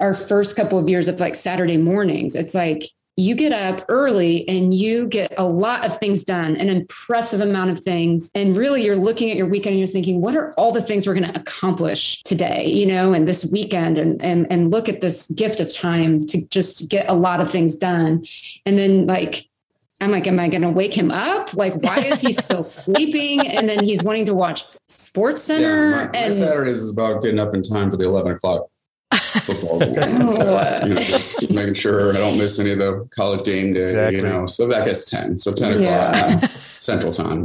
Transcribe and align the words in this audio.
our 0.00 0.14
first 0.14 0.56
couple 0.56 0.78
of 0.78 0.88
years 0.88 1.08
of 1.08 1.20
like 1.20 1.36
Saturday 1.36 1.76
mornings, 1.76 2.34
it's 2.34 2.54
like 2.54 2.84
you 3.16 3.36
get 3.36 3.52
up 3.52 3.84
early 3.88 4.48
and 4.48 4.74
you 4.74 5.06
get 5.06 5.32
a 5.38 5.44
lot 5.44 5.84
of 5.84 5.96
things 5.98 6.24
done, 6.24 6.56
an 6.56 6.68
impressive 6.68 7.40
amount 7.40 7.70
of 7.70 7.78
things. 7.78 8.30
And 8.34 8.56
really, 8.56 8.84
you're 8.84 8.96
looking 8.96 9.30
at 9.30 9.36
your 9.36 9.46
weekend 9.46 9.74
and 9.74 9.78
you're 9.78 9.86
thinking, 9.86 10.20
what 10.20 10.34
are 10.36 10.52
all 10.54 10.72
the 10.72 10.82
things 10.82 11.06
we're 11.06 11.14
going 11.14 11.32
to 11.32 11.38
accomplish 11.38 12.22
today, 12.24 12.66
you 12.66 12.86
know, 12.86 13.12
and 13.12 13.28
this 13.28 13.44
weekend? 13.44 13.98
And, 13.98 14.20
and, 14.20 14.50
and 14.50 14.70
look 14.70 14.88
at 14.88 15.00
this 15.00 15.28
gift 15.30 15.60
of 15.60 15.72
time 15.72 16.26
to 16.26 16.44
just 16.48 16.88
get 16.88 17.08
a 17.08 17.14
lot 17.14 17.40
of 17.40 17.50
things 17.50 17.76
done. 17.76 18.24
And 18.66 18.78
then, 18.78 19.06
like, 19.06 19.48
I'm 20.00 20.10
like, 20.10 20.26
am 20.26 20.40
I 20.40 20.48
going 20.48 20.62
to 20.62 20.70
wake 20.70 20.92
him 20.92 21.12
up? 21.12 21.54
Like, 21.54 21.80
why 21.84 21.98
is 21.98 22.20
he 22.20 22.32
still 22.32 22.62
sleeping? 22.64 23.46
And 23.46 23.68
then 23.68 23.84
he's 23.84 24.02
wanting 24.02 24.26
to 24.26 24.34
watch 24.34 24.64
Sports 24.88 25.40
Center. 25.40 25.90
Yeah, 25.90 25.90
my, 25.90 26.06
my 26.06 26.18
and 26.18 26.34
Saturdays 26.34 26.82
is 26.82 26.90
about 26.90 27.22
getting 27.22 27.38
up 27.38 27.54
in 27.54 27.62
time 27.62 27.92
for 27.92 27.96
the 27.96 28.06
11 28.06 28.32
o'clock 28.32 28.68
football 29.42 29.78
game. 29.80 30.28
So, 30.30 30.56
uh, 30.56 30.84
you 30.86 30.94
know, 30.94 31.00
just 31.00 31.50
making 31.50 31.74
sure 31.74 32.14
I 32.14 32.18
don't 32.18 32.38
miss 32.38 32.58
any 32.58 32.70
of 32.72 32.78
the 32.78 33.08
college 33.14 33.44
game 33.44 33.72
day, 33.72 33.82
Exactly. 33.82 34.16
you 34.18 34.22
know. 34.22 34.46
So 34.46 34.66
that 34.68 34.84
gets 34.84 35.08
10. 35.10 35.38
So 35.38 35.52
10 35.52 35.72
o'clock 35.72 35.82
Yeah. 35.84 36.40
Uh, 36.42 36.46
central 36.78 37.12
time. 37.12 37.44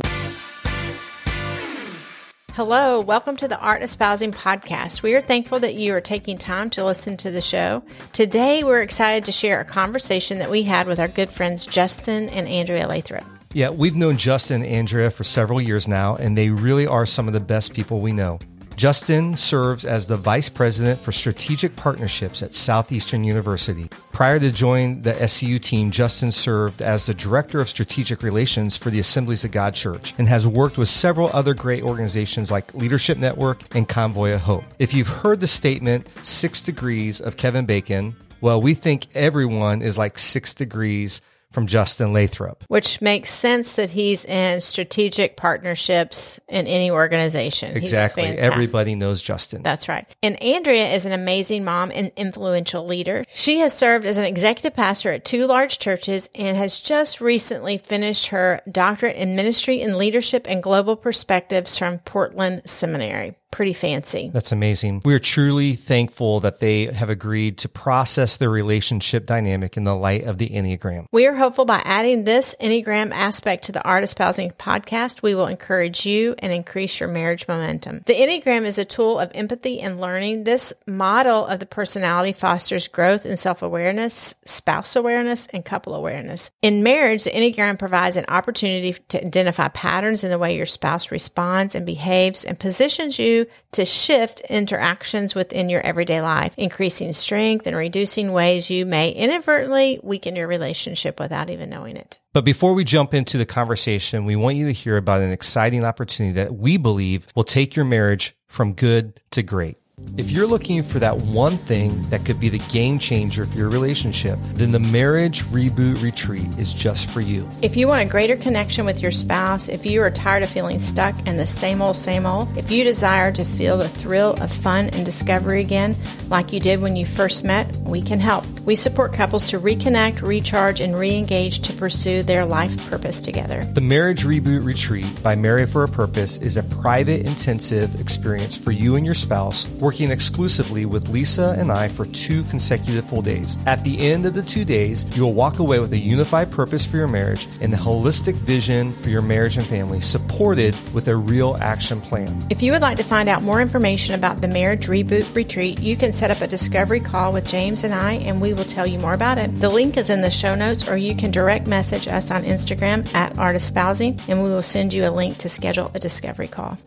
Hello, 2.54 3.00
welcome 3.00 3.38
to 3.38 3.48
the 3.48 3.58
Art 3.60 3.82
Espousing 3.84 4.34
Podcast. 4.34 5.02
We 5.02 5.16
are 5.16 5.22
thankful 5.22 5.60
that 5.62 5.76
you 5.76 5.94
are 5.94 6.02
taking 6.02 6.38
time 6.38 6.70
to 6.72 6.84
listen 6.84 7.16
to 7.18 7.32
the 7.32 7.42
show. 7.42 7.84
Today, 8.12 8.64
we're 8.66 8.82
excited 8.82 9.24
to 9.26 9.32
share 9.32 9.62
a 9.62 9.66
conversation 9.66 10.40
that 10.40 10.50
we 10.52 10.64
had 10.64 10.86
with 10.86 11.00
our 11.00 11.08
good 11.08 11.30
friends 11.30 11.66
Justin 11.66 12.28
and 12.30 12.48
Andrea 12.50 12.86
Lathrop. 12.88 13.24
Yeah, 13.54 13.70
we've 13.70 13.96
known 13.96 14.18
Justin 14.18 14.62
and 14.62 14.72
Andrea 14.72 15.10
for 15.10 15.24
several 15.24 15.62
years 15.62 15.88
now, 15.88 16.18
and 16.18 16.38
they 16.38 16.50
really 16.50 16.86
are 16.86 17.06
some 17.06 17.28
of 17.28 17.34
the 17.34 17.40
best 17.40 17.74
people 17.74 18.00
we 18.02 18.12
know. 18.12 18.40
Justin 18.80 19.36
serves 19.36 19.84
as 19.84 20.08
the 20.08 20.16
Vice 20.16 20.48
President 20.48 21.02
for 21.02 21.12
Strategic 21.12 21.76
Partnerships 21.76 22.42
at 22.42 22.56
Southeastern 22.56 23.26
University. 23.26 23.90
Prior 24.14 24.40
to 24.40 24.54
joining 24.54 25.02
the 25.02 25.28
SEU 25.28 25.60
team, 25.60 25.92
Justin 25.92 26.32
served 26.32 26.82
as 26.82 27.06
the 27.06 27.14
Director 27.14 27.60
of 27.60 27.68
Strategic 27.68 28.24
Relations 28.24 28.78
for 28.78 28.90
the 28.90 29.00
Assemblies 29.00 29.44
of 29.44 29.52
God 29.52 29.74
Church 29.74 30.14
and 30.18 30.30
has 30.30 30.48
worked 30.48 30.78
with 30.78 30.88
several 30.88 31.30
other 31.34 31.54
great 31.54 31.84
organizations 31.84 32.52
like 32.52 32.74
Leadership 32.74 33.18
Network 33.18 33.64
and 33.76 33.86
Convoy 33.86 34.32
of 34.34 34.40
Hope. 34.40 34.64
If 34.80 34.94
you've 34.94 35.10
heard 35.10 35.42
the 35.42 35.48
statement, 35.48 36.08
Six 36.26 36.62
Degrees 36.62 37.20
of 37.20 37.36
Kevin 37.36 37.66
Bacon, 37.66 38.16
well, 38.40 38.62
we 38.62 38.76
think 38.76 39.08
everyone 39.14 39.82
is 39.82 39.98
like 39.98 40.18
six 40.18 40.54
degrees 40.54 41.20
from 41.52 41.68
Justin 41.68 42.14
Lathrop. 42.14 42.64
Which 42.68 43.02
makes 43.02 43.32
sense 43.32 43.74
that 43.74 43.90
he's 43.90 44.24
in 44.26 44.62
strategic 44.62 45.36
partnerships 45.36 46.40
in 46.48 46.68
any 46.68 46.92
organization. 46.92 47.76
Exactly. 47.76 48.24
Everybody 48.24 48.96
knows 48.96 49.22
Justin. 49.22 49.64
That's 49.64 49.90
right. 49.90 50.06
And 50.22 50.42
Andrea 50.42 50.94
is 50.94 51.06
an 51.06 51.12
amazing 51.12 51.64
mom 51.64 51.92
and 51.94 52.12
influential 52.16 52.86
leader. 52.86 53.24
She 53.34 53.60
has 53.60 53.76
served 53.76 54.06
as 54.06 54.18
an 54.18 54.26
executive 54.26 54.76
pastor 54.76 55.12
at 55.12 55.26
two 55.26 55.48
large 55.48 55.80
churches 55.80 56.30
and 56.36 56.56
has 56.58 56.80
just 56.80 57.22
recently 57.22 57.78
finished 57.78 58.28
her 58.28 58.62
doctorate 58.72 59.16
in 59.16 59.36
ministry 59.36 59.82
and 59.82 59.98
leadership 59.98 60.46
and 60.48 60.62
global 60.62 60.96
perspectives 60.96 61.78
from 61.78 62.00
Portland 62.00 62.62
Seminary. 62.66 63.36
Pretty 63.52 63.74
fancy. 63.74 64.30
That's 64.32 64.52
amazing. 64.52 65.02
We 65.04 65.16
are 65.16 65.20
truly 65.20 65.74
thankful 65.74 66.40
that 66.42 66.60
they 66.60 66.86
have 66.86 67.10
agreed 67.10 67.58
to 67.60 67.70
process 67.70 68.38
their 68.38 68.50
relationship 68.50 69.26
dynamic 69.26 69.76
in 69.76 69.84
the 69.84 69.96
light 69.96 70.24
of 70.24 70.38
the 70.38 70.50
Enneagram. 70.50 71.08
We 71.12 71.26
are 71.26 71.34
hopeful 71.34 71.66
by 71.66 71.82
adding 71.84 72.24
this 72.24 72.56
Enneagram 72.62 73.12
aspect 73.12 73.66
to 73.66 73.72
the 73.72 73.84
Art 73.84 74.04
Espousing 74.04 74.52
podcast, 74.52 75.24
we 75.24 75.34
will 75.34 75.48
encourage 75.48 76.06
you 76.06 76.36
and 76.40 76.54
increase 76.54 77.00
your 77.00 77.10
marriage 77.10 77.48
momentum. 77.48 78.04
The 78.06 78.14
Enneagram 78.14 78.66
is 78.66 78.78
a 78.78 78.86
tool 78.86 79.20
of 79.20 79.32
empathy 79.34 79.80
and 79.82 80.00
learning. 80.00 80.44
This 80.44 80.72
model 80.86 81.48
of 81.48 81.60
the 81.60 81.66
personality 81.66 82.34
fosters 82.34 82.88
growth 82.88 83.26
and 83.26 83.38
self 83.38 83.62
awareness, 83.62 84.36
spouse 84.46 84.96
awareness, 84.96 85.48
and 85.48 85.66
couple 85.66 85.96
awareness. 85.96 86.52
In 86.62 86.84
marriage, 86.84 87.24
the 87.24 87.32
Enneagram 87.32 87.80
provides 87.80 88.16
an 88.16 88.26
opportunity 88.28 88.94
to 89.10 89.26
identify 89.26 89.70
patterns 89.70 90.24
in 90.24 90.30
the 90.30 90.38
way 90.38 90.56
your 90.56 90.66
spouse 90.66 91.12
responds 91.12 91.74
and 91.74 91.86
behaves 91.86 92.46
and 92.46 92.60
positions 92.60 93.18
you 93.18 93.39
to 93.74 93.86
shift 93.86 94.40
interactions 94.42 95.36
within 95.36 95.70
your 95.70 95.82
everyday 95.82 96.22
life, 96.22 96.54
increasing 96.58 97.14
strength 97.14 97.68
and 97.68 97.76
reducing 97.76 98.32
ways 98.32 98.70
you 98.70 98.86
may 98.86 99.10
inadvertently 99.10 100.00
weaken 100.04 100.36
your 100.36 100.48
relationship 100.48 101.20
without 101.20 101.50
even 101.50 101.70
knowing 101.70 101.98
it. 101.98 102.20
But 102.34 102.46
before 102.46 102.74
we 102.74 102.84
jump 102.84 103.14
into 103.14 103.38
the 103.38 103.46
conversation, 103.46 104.26
we 104.26 104.36
want 104.36 104.58
you 104.58 104.66
to 104.68 104.74
hear 104.74 104.98
about 104.98 105.22
an 105.22 105.32
exciting 105.32 105.84
opportunity 105.84 106.34
that 106.36 106.56
we 106.56 106.78
believe 106.78 107.28
will 107.36 107.44
take 107.44 107.76
your 107.76 107.86
marriage 107.86 108.36
from 108.48 108.74
good 108.74 109.20
to 109.32 109.44
great. 109.44 109.78
If 110.20 110.32
you're 110.32 110.48
looking 110.48 110.84
for 110.84 111.00
that 111.00 111.22
one 111.22 111.54
thing 111.54 112.02
that 112.10 112.26
could 112.26 112.42
be 112.42 112.50
the 112.50 112.60
game 112.74 113.00
changer 113.00 113.46
for 113.46 113.58
your 113.58 113.70
relationship, 113.70 114.38
then 114.54 114.74
the 114.74 114.80
Marriage 114.80 115.44
Reboot 115.46 116.04
Retreat 116.04 116.58
is 116.58 116.74
just 116.74 117.10
for 117.10 117.22
you. 117.22 117.48
If 117.62 117.78
you 117.78 117.88
want 117.88 118.02
a 118.02 118.06
greater 118.06 118.36
connection 118.36 118.86
with 118.86 119.02
your 119.02 119.12
spouse, 119.12 119.70
if 119.70 119.86
you 119.86 120.02
are 120.02 120.12
tired 120.12 120.44
of 120.44 120.50
feeling 120.50 120.78
stuck 120.78 121.16
in 121.26 121.38
the 121.38 121.48
same 121.48 121.82
old, 121.82 121.96
same 121.96 122.26
old, 122.26 122.58
if 122.58 122.70
you 122.70 122.84
desire 122.84 123.32
to 123.32 123.46
feel 123.46 123.78
the 123.78 123.88
thrill 123.88 124.34
of 124.42 124.52
fun 124.52 124.90
and 124.90 125.06
discovery 125.06 125.62
again, 125.62 125.96
like 126.28 126.52
you 126.52 126.60
did 126.60 126.82
when 126.82 126.98
you 126.98 127.06
first 127.06 127.46
met, 127.46 127.78
we 127.86 128.02
can 128.02 128.20
help. 128.20 128.46
We 128.66 128.76
support 128.76 129.14
couples 129.14 129.50
to 129.52 129.60
reconnect, 129.60 130.22
recharge, 130.22 130.82
and 130.82 131.00
re 131.00 131.16
engage 131.16 131.62
to 131.62 131.74
pursue 131.74 132.24
their 132.24 132.46
life 132.46 132.90
purpose 132.90 133.22
together. 133.22 133.64
The 133.64 133.80
Marriage 133.80 134.26
Reboot 134.26 134.66
Retreat 134.66 135.08
by 135.24 135.36
Marry 135.36 135.66
for 135.66 135.84
a 135.84 135.88
Purpose 135.88 136.36
is 136.38 136.58
a 136.58 136.64
private, 136.64 137.26
intensive 137.26 138.00
experience 138.02 138.58
for 138.58 138.72
you 138.72 138.98
and 138.98 139.06
your 139.06 139.16
spouse, 139.16 139.66
working 139.90 140.12
exclusively 140.12 140.86
with 140.86 141.10
Lisa 141.10 141.56
and 141.58 141.72
I 141.72 141.88
for 141.88 142.06
two 142.06 142.44
consecutive 142.44 143.10
full 143.10 143.24
days. 143.24 143.58
At 143.66 143.84
the 143.84 144.00
end 144.12 144.28
of 144.28 144.36
the 144.36 144.44
two 144.44 144.64
days, 144.64 145.04
you 145.18 145.24
will 145.24 145.34
walk 145.34 145.58
away 145.58 145.80
with 145.80 145.92
a 145.94 145.98
unified 145.98 146.52
purpose 146.52 146.86
for 146.86 146.98
your 146.98 147.08
marriage 147.08 147.48
and 147.60 147.74
a 147.74 147.78
holistic 147.78 148.36
vision 148.36 148.92
for 148.92 149.10
your 149.10 149.24
marriage 149.24 149.58
and 149.58 149.66
family, 149.66 150.00
supported 150.00 150.76
with 150.94 151.08
a 151.08 151.16
real 151.16 151.58
action 151.60 152.02
plan. 152.02 152.40
If 152.52 152.62
you 152.62 152.72
would 152.72 152.84
like 152.84 152.98
to 152.98 153.04
find 153.04 153.28
out 153.28 153.42
more 153.42 153.62
information 153.62 154.14
about 154.14 154.42
the 154.42 154.48
Marriage 154.48 154.86
Reboot 154.86 155.34
Retreat, 155.34 155.82
you 155.82 155.98
can 155.98 156.14
set 156.14 156.30
up 156.30 156.42
a 156.42 156.48
discovery 156.48 157.00
call 157.00 157.34
with 157.34 157.48
James 157.48 157.84
and 157.84 157.92
I, 157.92 158.14
and 158.14 158.40
we 158.40 158.54
will 158.54 158.66
tell 158.66 158.88
you 158.88 159.00
more 159.00 159.16
about 159.16 159.40
it. 159.40 159.56
The 159.56 159.70
link 159.70 159.98
is 159.98 160.12
in 160.12 160.22
the 160.22 160.30
show 160.30 160.54
notes, 160.54 160.88
or 160.88 160.98
you 160.98 161.16
can 161.16 161.32
direct 161.32 161.68
message 161.68 162.08
us 162.08 162.30
on 162.30 162.44
Instagram 162.44 163.12
at 163.16 163.40
Art 163.40 163.56
Espousing, 163.56 164.20
and 164.28 164.44
we 164.44 164.52
will 164.52 164.62
send 164.62 164.94
you 164.94 165.08
a 165.08 165.10
link 165.10 165.38
to 165.38 165.50
schedule 165.50 165.90
a 165.96 166.00
discovery 166.00 166.48
call. 166.48 166.78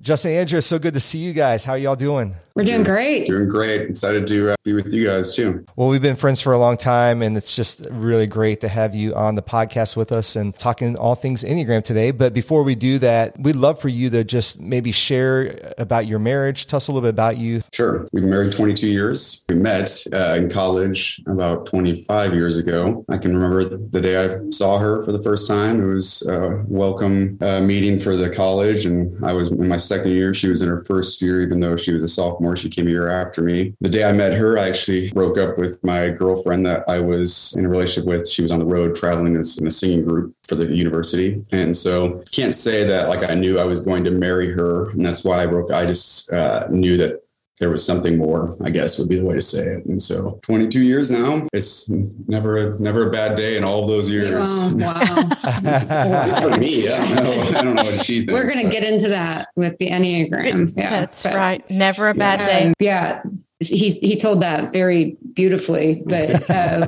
Justin 0.00 0.32
Andrea, 0.32 0.62
so 0.62 0.78
good 0.78 0.94
to 0.94 1.00
see 1.00 1.18
you 1.18 1.34
guys. 1.34 1.62
How 1.62 1.72
are 1.72 1.78
y'all 1.78 1.94
doing? 1.94 2.34
We're 2.60 2.64
doing 2.66 2.82
great. 2.82 3.26
Doing 3.26 3.48
great. 3.48 3.88
Excited 3.88 4.26
to 4.26 4.50
uh, 4.50 4.56
be 4.64 4.74
with 4.74 4.92
you 4.92 5.06
guys 5.06 5.34
too. 5.34 5.64
Well, 5.76 5.88
we've 5.88 6.02
been 6.02 6.16
friends 6.16 6.42
for 6.42 6.52
a 6.52 6.58
long 6.58 6.76
time, 6.76 7.22
and 7.22 7.34
it's 7.34 7.56
just 7.56 7.86
really 7.90 8.26
great 8.26 8.60
to 8.60 8.68
have 8.68 8.94
you 8.94 9.14
on 9.14 9.34
the 9.34 9.42
podcast 9.42 9.96
with 9.96 10.12
us 10.12 10.36
and 10.36 10.54
talking 10.54 10.94
all 10.96 11.14
things 11.14 11.42
Enneagram 11.42 11.82
today. 11.82 12.10
But 12.10 12.34
before 12.34 12.62
we 12.62 12.74
do 12.74 12.98
that, 12.98 13.40
we'd 13.40 13.56
love 13.56 13.80
for 13.80 13.88
you 13.88 14.10
to 14.10 14.24
just 14.24 14.60
maybe 14.60 14.92
share 14.92 15.72
about 15.78 16.06
your 16.06 16.18
marriage. 16.18 16.66
Tell 16.66 16.76
us 16.76 16.88
a 16.88 16.92
little 16.92 17.06
bit 17.06 17.14
about 17.14 17.38
you. 17.38 17.62
Sure. 17.72 18.06
We've 18.12 18.22
been 18.22 18.30
married 18.30 18.52
22 18.52 18.86
years. 18.86 19.42
We 19.48 19.54
met 19.54 20.04
uh, 20.12 20.34
in 20.36 20.50
college 20.50 21.22
about 21.26 21.64
25 21.64 22.34
years 22.34 22.58
ago. 22.58 23.06
I 23.08 23.16
can 23.16 23.34
remember 23.34 23.64
the 23.64 24.00
day 24.02 24.22
I 24.22 24.50
saw 24.50 24.76
her 24.76 25.02
for 25.06 25.12
the 25.12 25.22
first 25.22 25.48
time. 25.48 25.82
It 25.82 25.94
was 25.94 26.26
a 26.26 26.62
welcome 26.68 27.38
uh, 27.40 27.62
meeting 27.62 27.98
for 27.98 28.16
the 28.16 28.28
college, 28.28 28.84
and 28.84 29.24
I 29.24 29.32
was 29.32 29.50
in 29.50 29.66
my 29.66 29.78
second 29.78 30.12
year. 30.12 30.34
She 30.34 30.50
was 30.50 30.60
in 30.60 30.68
her 30.68 30.84
first 30.84 31.22
year, 31.22 31.40
even 31.40 31.60
though 31.60 31.76
she 31.76 31.92
was 31.92 32.02
a 32.02 32.08
sophomore. 32.08 32.49
She 32.56 32.68
came 32.68 32.86
a 32.86 32.90
year 32.90 33.08
after 33.08 33.42
me. 33.42 33.74
The 33.80 33.88
day 33.88 34.04
I 34.04 34.12
met 34.12 34.32
her, 34.34 34.58
I 34.58 34.68
actually 34.68 35.10
broke 35.12 35.38
up 35.38 35.58
with 35.58 35.82
my 35.84 36.08
girlfriend 36.08 36.66
that 36.66 36.84
I 36.88 37.00
was 37.00 37.54
in 37.56 37.64
a 37.64 37.68
relationship 37.68 38.06
with. 38.06 38.28
She 38.28 38.42
was 38.42 38.52
on 38.52 38.58
the 38.58 38.64
road 38.64 38.94
traveling 38.94 39.36
as- 39.36 39.58
in 39.58 39.66
a 39.66 39.70
singing 39.70 40.04
group 40.04 40.34
for 40.46 40.54
the 40.54 40.66
university. 40.66 41.42
And 41.52 41.74
so 41.76 42.22
can't 42.32 42.54
say 42.54 42.84
that 42.84 43.08
like 43.08 43.28
I 43.28 43.34
knew 43.34 43.58
I 43.58 43.64
was 43.64 43.80
going 43.80 44.04
to 44.04 44.10
marry 44.10 44.50
her. 44.52 44.90
And 44.90 45.04
that's 45.04 45.24
why 45.24 45.42
I 45.42 45.46
broke. 45.46 45.72
I 45.72 45.86
just 45.86 46.32
uh, 46.32 46.66
knew 46.70 46.96
that 46.98 47.22
there 47.60 47.70
was 47.70 47.84
something 47.84 48.16
more, 48.18 48.56
I 48.64 48.70
guess 48.70 48.98
would 48.98 49.08
be 49.08 49.16
the 49.18 49.24
way 49.24 49.34
to 49.36 49.40
say 49.42 49.62
it. 49.64 49.84
And 49.84 50.02
so 50.02 50.40
22 50.42 50.80
years 50.80 51.10
now, 51.10 51.46
it's 51.52 51.88
never 52.26 52.56
a, 52.72 52.80
never 52.80 53.06
a 53.08 53.10
bad 53.12 53.36
day 53.36 53.56
in 53.58 53.64
all 53.64 53.82
of 53.82 53.88
those 53.88 54.08
years. 54.08 54.48
Oh, 54.50 54.74
wow. 54.76 54.94
At 55.44 56.26
least 56.28 56.42
for 56.42 56.56
me, 56.58 56.88
I 56.88 57.06
don't 57.14 57.24
know. 57.24 57.42
I 57.58 57.62
don't 57.62 57.74
know 57.76 57.84
what 57.84 58.04
she 58.04 58.20
thinks. 58.20 58.32
We're 58.32 58.48
going 58.48 58.64
to 58.64 58.70
get 58.72 58.82
into 58.82 59.08
that 59.10 59.48
with 59.56 59.76
the 59.78 59.88
Enneagram. 59.90 60.74
Yeah, 60.76 60.90
That's 60.90 61.22
but- 61.22 61.34
right. 61.36 61.70
Never 61.70 62.08
a 62.08 62.14
bad 62.14 62.38
day. 62.46 62.66
Um, 62.68 62.74
yeah, 62.80 63.22
he 63.62 63.90
he 63.90 64.16
told 64.16 64.40
that 64.40 64.72
very 64.72 65.18
beautifully, 65.34 66.02
but 66.06 66.48
uh, 66.50 66.86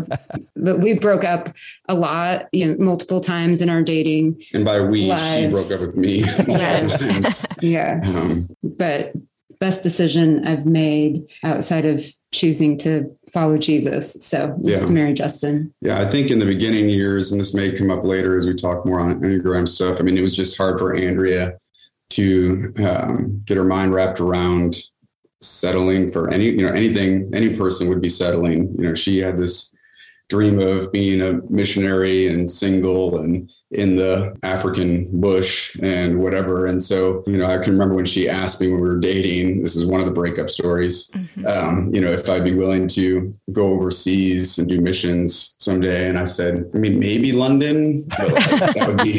but 0.56 0.78
we 0.80 0.94
broke 0.94 1.22
up 1.22 1.54
a 1.88 1.94
lot, 1.94 2.48
you 2.52 2.64
know, 2.66 2.82
multiple 2.82 3.20
times 3.20 3.60
in 3.60 3.68
our 3.68 3.82
dating. 3.82 4.42
And 4.54 4.64
by 4.64 4.80
we, 4.80 5.02
she 5.02 5.48
broke 5.48 5.70
up 5.70 5.80
with 5.80 5.96
me. 5.96 6.22
multiple 6.24 6.54
Yes. 6.56 7.00
times. 7.00 7.46
Yeah, 7.62 8.00
Um, 8.06 8.36
but 8.62 9.12
best 9.62 9.84
decision 9.84 10.44
I've 10.44 10.66
made 10.66 11.22
outside 11.44 11.84
of 11.84 12.04
choosing 12.32 12.76
to 12.78 13.08
follow 13.32 13.56
Jesus. 13.56 14.14
So 14.20 14.58
Yeah. 14.64 14.84
to 14.84 14.90
marry 14.90 15.12
Justin. 15.12 15.72
Yeah, 15.80 16.00
I 16.00 16.10
think 16.10 16.32
in 16.32 16.40
the 16.40 16.46
beginning 16.46 16.90
years, 16.90 17.30
and 17.30 17.40
this 17.40 17.54
may 17.54 17.70
come 17.70 17.88
up 17.88 18.04
later 18.04 18.36
as 18.36 18.44
we 18.44 18.56
talk 18.56 18.84
more 18.84 18.98
on 18.98 19.20
Enneagram 19.20 19.68
stuff. 19.68 20.00
I 20.00 20.02
mean, 20.02 20.18
it 20.18 20.20
was 20.22 20.34
just 20.34 20.56
hard 20.56 20.80
for 20.80 20.96
Andrea 20.96 21.58
to 22.10 22.74
um, 22.78 23.40
get 23.46 23.56
her 23.56 23.62
mind 23.62 23.94
wrapped 23.94 24.18
around 24.18 24.78
settling 25.40 26.10
for 26.10 26.28
any, 26.30 26.46
you 26.46 26.66
know, 26.66 26.72
anything 26.72 27.30
any 27.32 27.54
person 27.54 27.88
would 27.88 28.00
be 28.00 28.08
settling. 28.08 28.74
You 28.78 28.88
know, 28.88 28.94
she 28.96 29.18
had 29.18 29.36
this 29.36 29.72
dream 30.28 30.58
of 30.58 30.90
being 30.90 31.22
a 31.22 31.34
missionary 31.50 32.26
and 32.26 32.50
single 32.50 33.20
and 33.20 33.48
in 33.72 33.96
the 33.96 34.36
African 34.42 35.08
bush 35.20 35.74
and 35.80 36.20
whatever. 36.20 36.66
And 36.66 36.82
so, 36.82 37.24
you 37.26 37.38
know, 37.38 37.46
I 37.46 37.56
can 37.56 37.72
remember 37.72 37.94
when 37.94 38.04
she 38.04 38.28
asked 38.28 38.60
me 38.60 38.68
when 38.68 38.82
we 38.82 38.88
were 38.88 38.98
dating, 38.98 39.62
this 39.62 39.76
is 39.76 39.86
one 39.86 40.00
of 40.00 40.06
the 40.06 40.12
breakup 40.12 40.50
stories, 40.50 41.08
mm-hmm. 41.10 41.46
um, 41.46 41.88
you 41.92 42.00
know, 42.00 42.12
if 42.12 42.28
I'd 42.28 42.44
be 42.44 42.54
willing 42.54 42.86
to 42.88 43.34
go 43.50 43.68
overseas 43.68 44.58
and 44.58 44.68
do 44.68 44.78
missions 44.78 45.56
someday. 45.58 46.06
And 46.06 46.18
I 46.18 46.26
said, 46.26 46.70
I 46.74 46.78
mean, 46.78 46.98
maybe 46.98 47.32
London, 47.32 48.06
that 48.08 48.84
would 48.88 49.02
be 49.02 49.18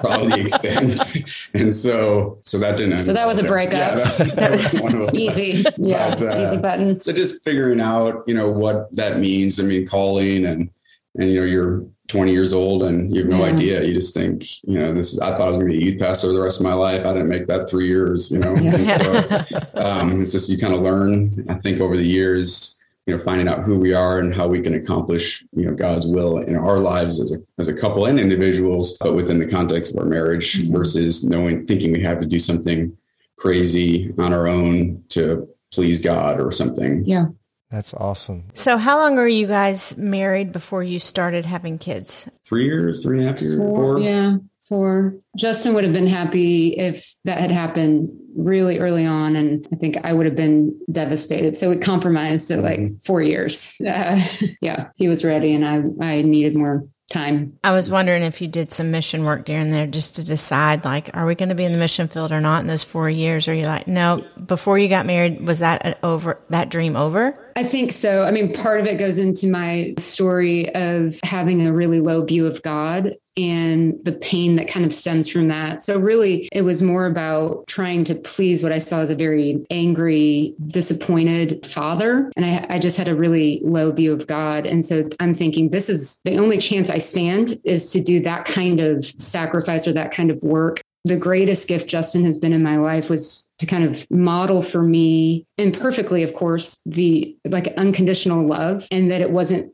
probably 0.00 0.28
the 0.28 0.40
extent. 0.40 1.50
and 1.54 1.72
so, 1.72 2.40
so 2.44 2.58
that 2.58 2.76
didn't 2.76 3.04
So 3.04 3.12
that 3.12 3.26
was 3.26 3.38
a 3.38 3.44
breakup. 3.44 3.78
Yeah, 3.78 3.94
that, 3.94 4.36
that 4.36 4.50
was 4.50 4.72
one 4.80 4.94
of 4.96 5.06
them. 5.06 5.16
Easy. 5.16 5.64
Yeah. 5.78 6.10
But, 6.10 6.22
uh, 6.22 6.48
easy 6.48 6.60
button. 6.60 7.00
So 7.00 7.12
just 7.12 7.44
figuring 7.44 7.80
out, 7.80 8.24
you 8.26 8.34
know, 8.34 8.50
what 8.50 8.94
that 8.96 9.20
means. 9.20 9.60
I 9.60 9.62
mean, 9.62 9.86
calling 9.86 10.44
and, 10.44 10.70
and, 11.14 11.30
you 11.30 11.40
know, 11.40 11.46
you're 11.46 11.86
20 12.12 12.30
years 12.30 12.52
old 12.52 12.82
and 12.82 13.10
you 13.10 13.22
have 13.22 13.30
no 13.30 13.38
yeah. 13.38 13.52
idea. 13.52 13.84
You 13.84 13.94
just 13.94 14.12
think, 14.12 14.62
you 14.64 14.78
know, 14.78 14.92
this 14.92 15.14
is, 15.14 15.20
I 15.20 15.34
thought 15.34 15.46
I 15.46 15.48
was 15.48 15.58
going 15.58 15.72
to 15.72 15.78
be 15.78 15.82
a 15.82 15.90
youth 15.92 15.98
pastor 15.98 16.30
the 16.30 16.42
rest 16.42 16.60
of 16.60 16.64
my 16.64 16.74
life. 16.74 17.06
I 17.06 17.14
didn't 17.14 17.30
make 17.30 17.46
that 17.46 17.70
three 17.70 17.88
years, 17.88 18.30
you 18.30 18.38
know? 18.38 18.54
Yeah. 18.54 18.98
So, 18.98 19.58
um, 19.76 20.20
it's 20.20 20.32
just, 20.32 20.50
you 20.50 20.58
kind 20.58 20.74
of 20.74 20.82
learn, 20.82 21.46
I 21.48 21.54
think 21.54 21.80
over 21.80 21.96
the 21.96 22.06
years, 22.06 22.78
you 23.06 23.16
know, 23.16 23.22
finding 23.22 23.48
out 23.48 23.62
who 23.62 23.78
we 23.78 23.94
are 23.94 24.18
and 24.18 24.34
how 24.34 24.46
we 24.46 24.60
can 24.60 24.74
accomplish, 24.74 25.42
you 25.56 25.64
know, 25.64 25.74
God's 25.74 26.06
will 26.06 26.42
in 26.42 26.54
our 26.54 26.78
lives 26.78 27.18
as 27.18 27.32
a, 27.32 27.38
as 27.58 27.68
a 27.68 27.74
couple 27.74 28.04
and 28.04 28.20
individuals, 28.20 28.98
but 29.00 29.14
within 29.14 29.38
the 29.38 29.48
context 29.48 29.94
of 29.94 30.02
our 30.02 30.08
marriage 30.08 30.58
mm-hmm. 30.58 30.76
versus 30.76 31.24
knowing, 31.24 31.66
thinking 31.66 31.92
we 31.92 32.02
have 32.02 32.20
to 32.20 32.26
do 32.26 32.38
something 32.38 32.94
crazy 33.38 34.12
on 34.18 34.34
our 34.34 34.48
own 34.48 35.02
to 35.08 35.48
please 35.72 35.98
God 35.98 36.38
or 36.38 36.52
something. 36.52 37.06
Yeah. 37.06 37.28
That's 37.72 37.94
awesome. 37.94 38.44
So, 38.52 38.76
how 38.76 38.98
long 38.98 39.18
are 39.18 39.26
you 39.26 39.46
guys 39.46 39.96
married 39.96 40.52
before 40.52 40.82
you 40.82 41.00
started 41.00 41.46
having 41.46 41.78
kids? 41.78 42.28
Three 42.44 42.66
years, 42.66 43.02
three 43.02 43.18
and 43.18 43.26
a 43.26 43.32
half 43.32 43.40
years, 43.40 43.56
four. 43.56 43.74
four. 43.74 43.98
Yeah, 43.98 44.36
four. 44.68 45.16
Justin 45.36 45.72
would 45.74 45.84
have 45.84 45.92
been 45.92 46.06
happy 46.06 46.76
if 46.76 47.14
that 47.24 47.38
had 47.38 47.50
happened 47.50 48.10
really 48.36 48.78
early 48.78 49.06
on. 49.06 49.36
And 49.36 49.66
I 49.72 49.76
think 49.76 49.96
I 50.04 50.12
would 50.12 50.26
have 50.26 50.36
been 50.36 50.78
devastated. 50.90 51.56
So 51.56 51.70
we 51.70 51.78
compromised 51.78 52.50
at 52.50 52.62
like 52.62 52.80
mm-hmm. 52.80 52.94
four 52.96 53.22
years. 53.22 53.76
Uh, 53.80 54.22
yeah, 54.60 54.88
he 54.96 55.08
was 55.08 55.24
ready 55.24 55.54
and 55.54 55.66
I, 55.66 55.82
I 56.00 56.22
needed 56.22 56.56
more 56.56 56.86
time. 57.12 57.58
I 57.62 57.72
was 57.72 57.90
wondering 57.90 58.22
if 58.22 58.40
you 58.40 58.48
did 58.48 58.72
some 58.72 58.90
mission 58.90 59.24
work 59.24 59.44
during 59.44 59.70
there 59.70 59.86
just 59.86 60.16
to 60.16 60.24
decide, 60.24 60.84
like, 60.84 61.10
are 61.14 61.26
we 61.26 61.34
going 61.34 61.50
to 61.50 61.54
be 61.54 61.64
in 61.64 61.72
the 61.72 61.78
mission 61.78 62.08
field 62.08 62.32
or 62.32 62.40
not 62.40 62.62
in 62.62 62.66
those 62.66 62.84
four 62.84 63.08
years? 63.08 63.46
Or 63.48 63.54
you 63.54 63.66
like, 63.66 63.86
no, 63.86 64.24
before 64.46 64.78
you 64.78 64.88
got 64.88 65.06
married, 65.06 65.46
was 65.46 65.60
that 65.60 65.98
over, 66.02 66.40
that 66.48 66.70
dream 66.70 66.96
over? 66.96 67.32
I 67.56 67.64
think 67.64 67.92
so. 67.92 68.22
I 68.22 68.30
mean, 68.30 68.52
part 68.52 68.80
of 68.80 68.86
it 68.86 68.98
goes 68.98 69.18
into 69.18 69.46
my 69.46 69.94
story 69.98 70.74
of 70.74 71.18
having 71.24 71.66
a 71.66 71.72
really 71.72 72.00
low 72.00 72.24
view 72.24 72.46
of 72.46 72.62
God 72.62 73.16
and 73.36 73.94
the 74.04 74.12
pain 74.12 74.56
that 74.56 74.68
kind 74.68 74.84
of 74.84 74.92
stems 74.92 75.28
from 75.28 75.48
that. 75.48 75.82
So, 75.82 75.98
really, 75.98 76.48
it 76.52 76.62
was 76.62 76.82
more 76.82 77.06
about 77.06 77.66
trying 77.66 78.04
to 78.04 78.14
please 78.14 78.62
what 78.62 78.72
I 78.72 78.78
saw 78.78 79.00
as 79.00 79.10
a 79.10 79.14
very 79.14 79.64
angry, 79.70 80.54
disappointed 80.66 81.64
father. 81.64 82.30
And 82.36 82.44
I, 82.44 82.66
I, 82.68 82.78
just 82.78 82.96
had 82.96 83.08
a 83.08 83.14
really 83.14 83.60
low 83.64 83.92
view 83.92 84.12
of 84.12 84.26
God. 84.26 84.66
And 84.66 84.84
so 84.84 85.08
I'm 85.20 85.32
thinking, 85.32 85.70
this 85.70 85.88
is 85.88 86.20
the 86.24 86.36
only 86.38 86.58
chance 86.58 86.90
I 86.90 86.98
stand 86.98 87.58
is 87.64 87.90
to 87.92 88.02
do 88.02 88.20
that 88.20 88.44
kind 88.44 88.80
of 88.80 89.04
sacrifice 89.04 89.86
or 89.86 89.92
that 89.92 90.12
kind 90.12 90.30
of 90.30 90.42
work. 90.42 90.82
The 91.04 91.16
greatest 91.16 91.66
gift 91.66 91.88
Justin 91.88 92.24
has 92.24 92.38
been 92.38 92.52
in 92.52 92.62
my 92.62 92.76
life 92.76 93.10
was 93.10 93.50
to 93.58 93.66
kind 93.66 93.84
of 93.84 94.08
model 94.10 94.62
for 94.62 94.82
me 94.82 95.46
imperfectly, 95.58 96.22
of 96.22 96.32
course, 96.34 96.80
the 96.86 97.36
like 97.44 97.66
unconditional 97.76 98.46
love 98.46 98.86
and 98.90 99.10
that 99.10 99.20
it 99.20 99.30
wasn't 99.30 99.72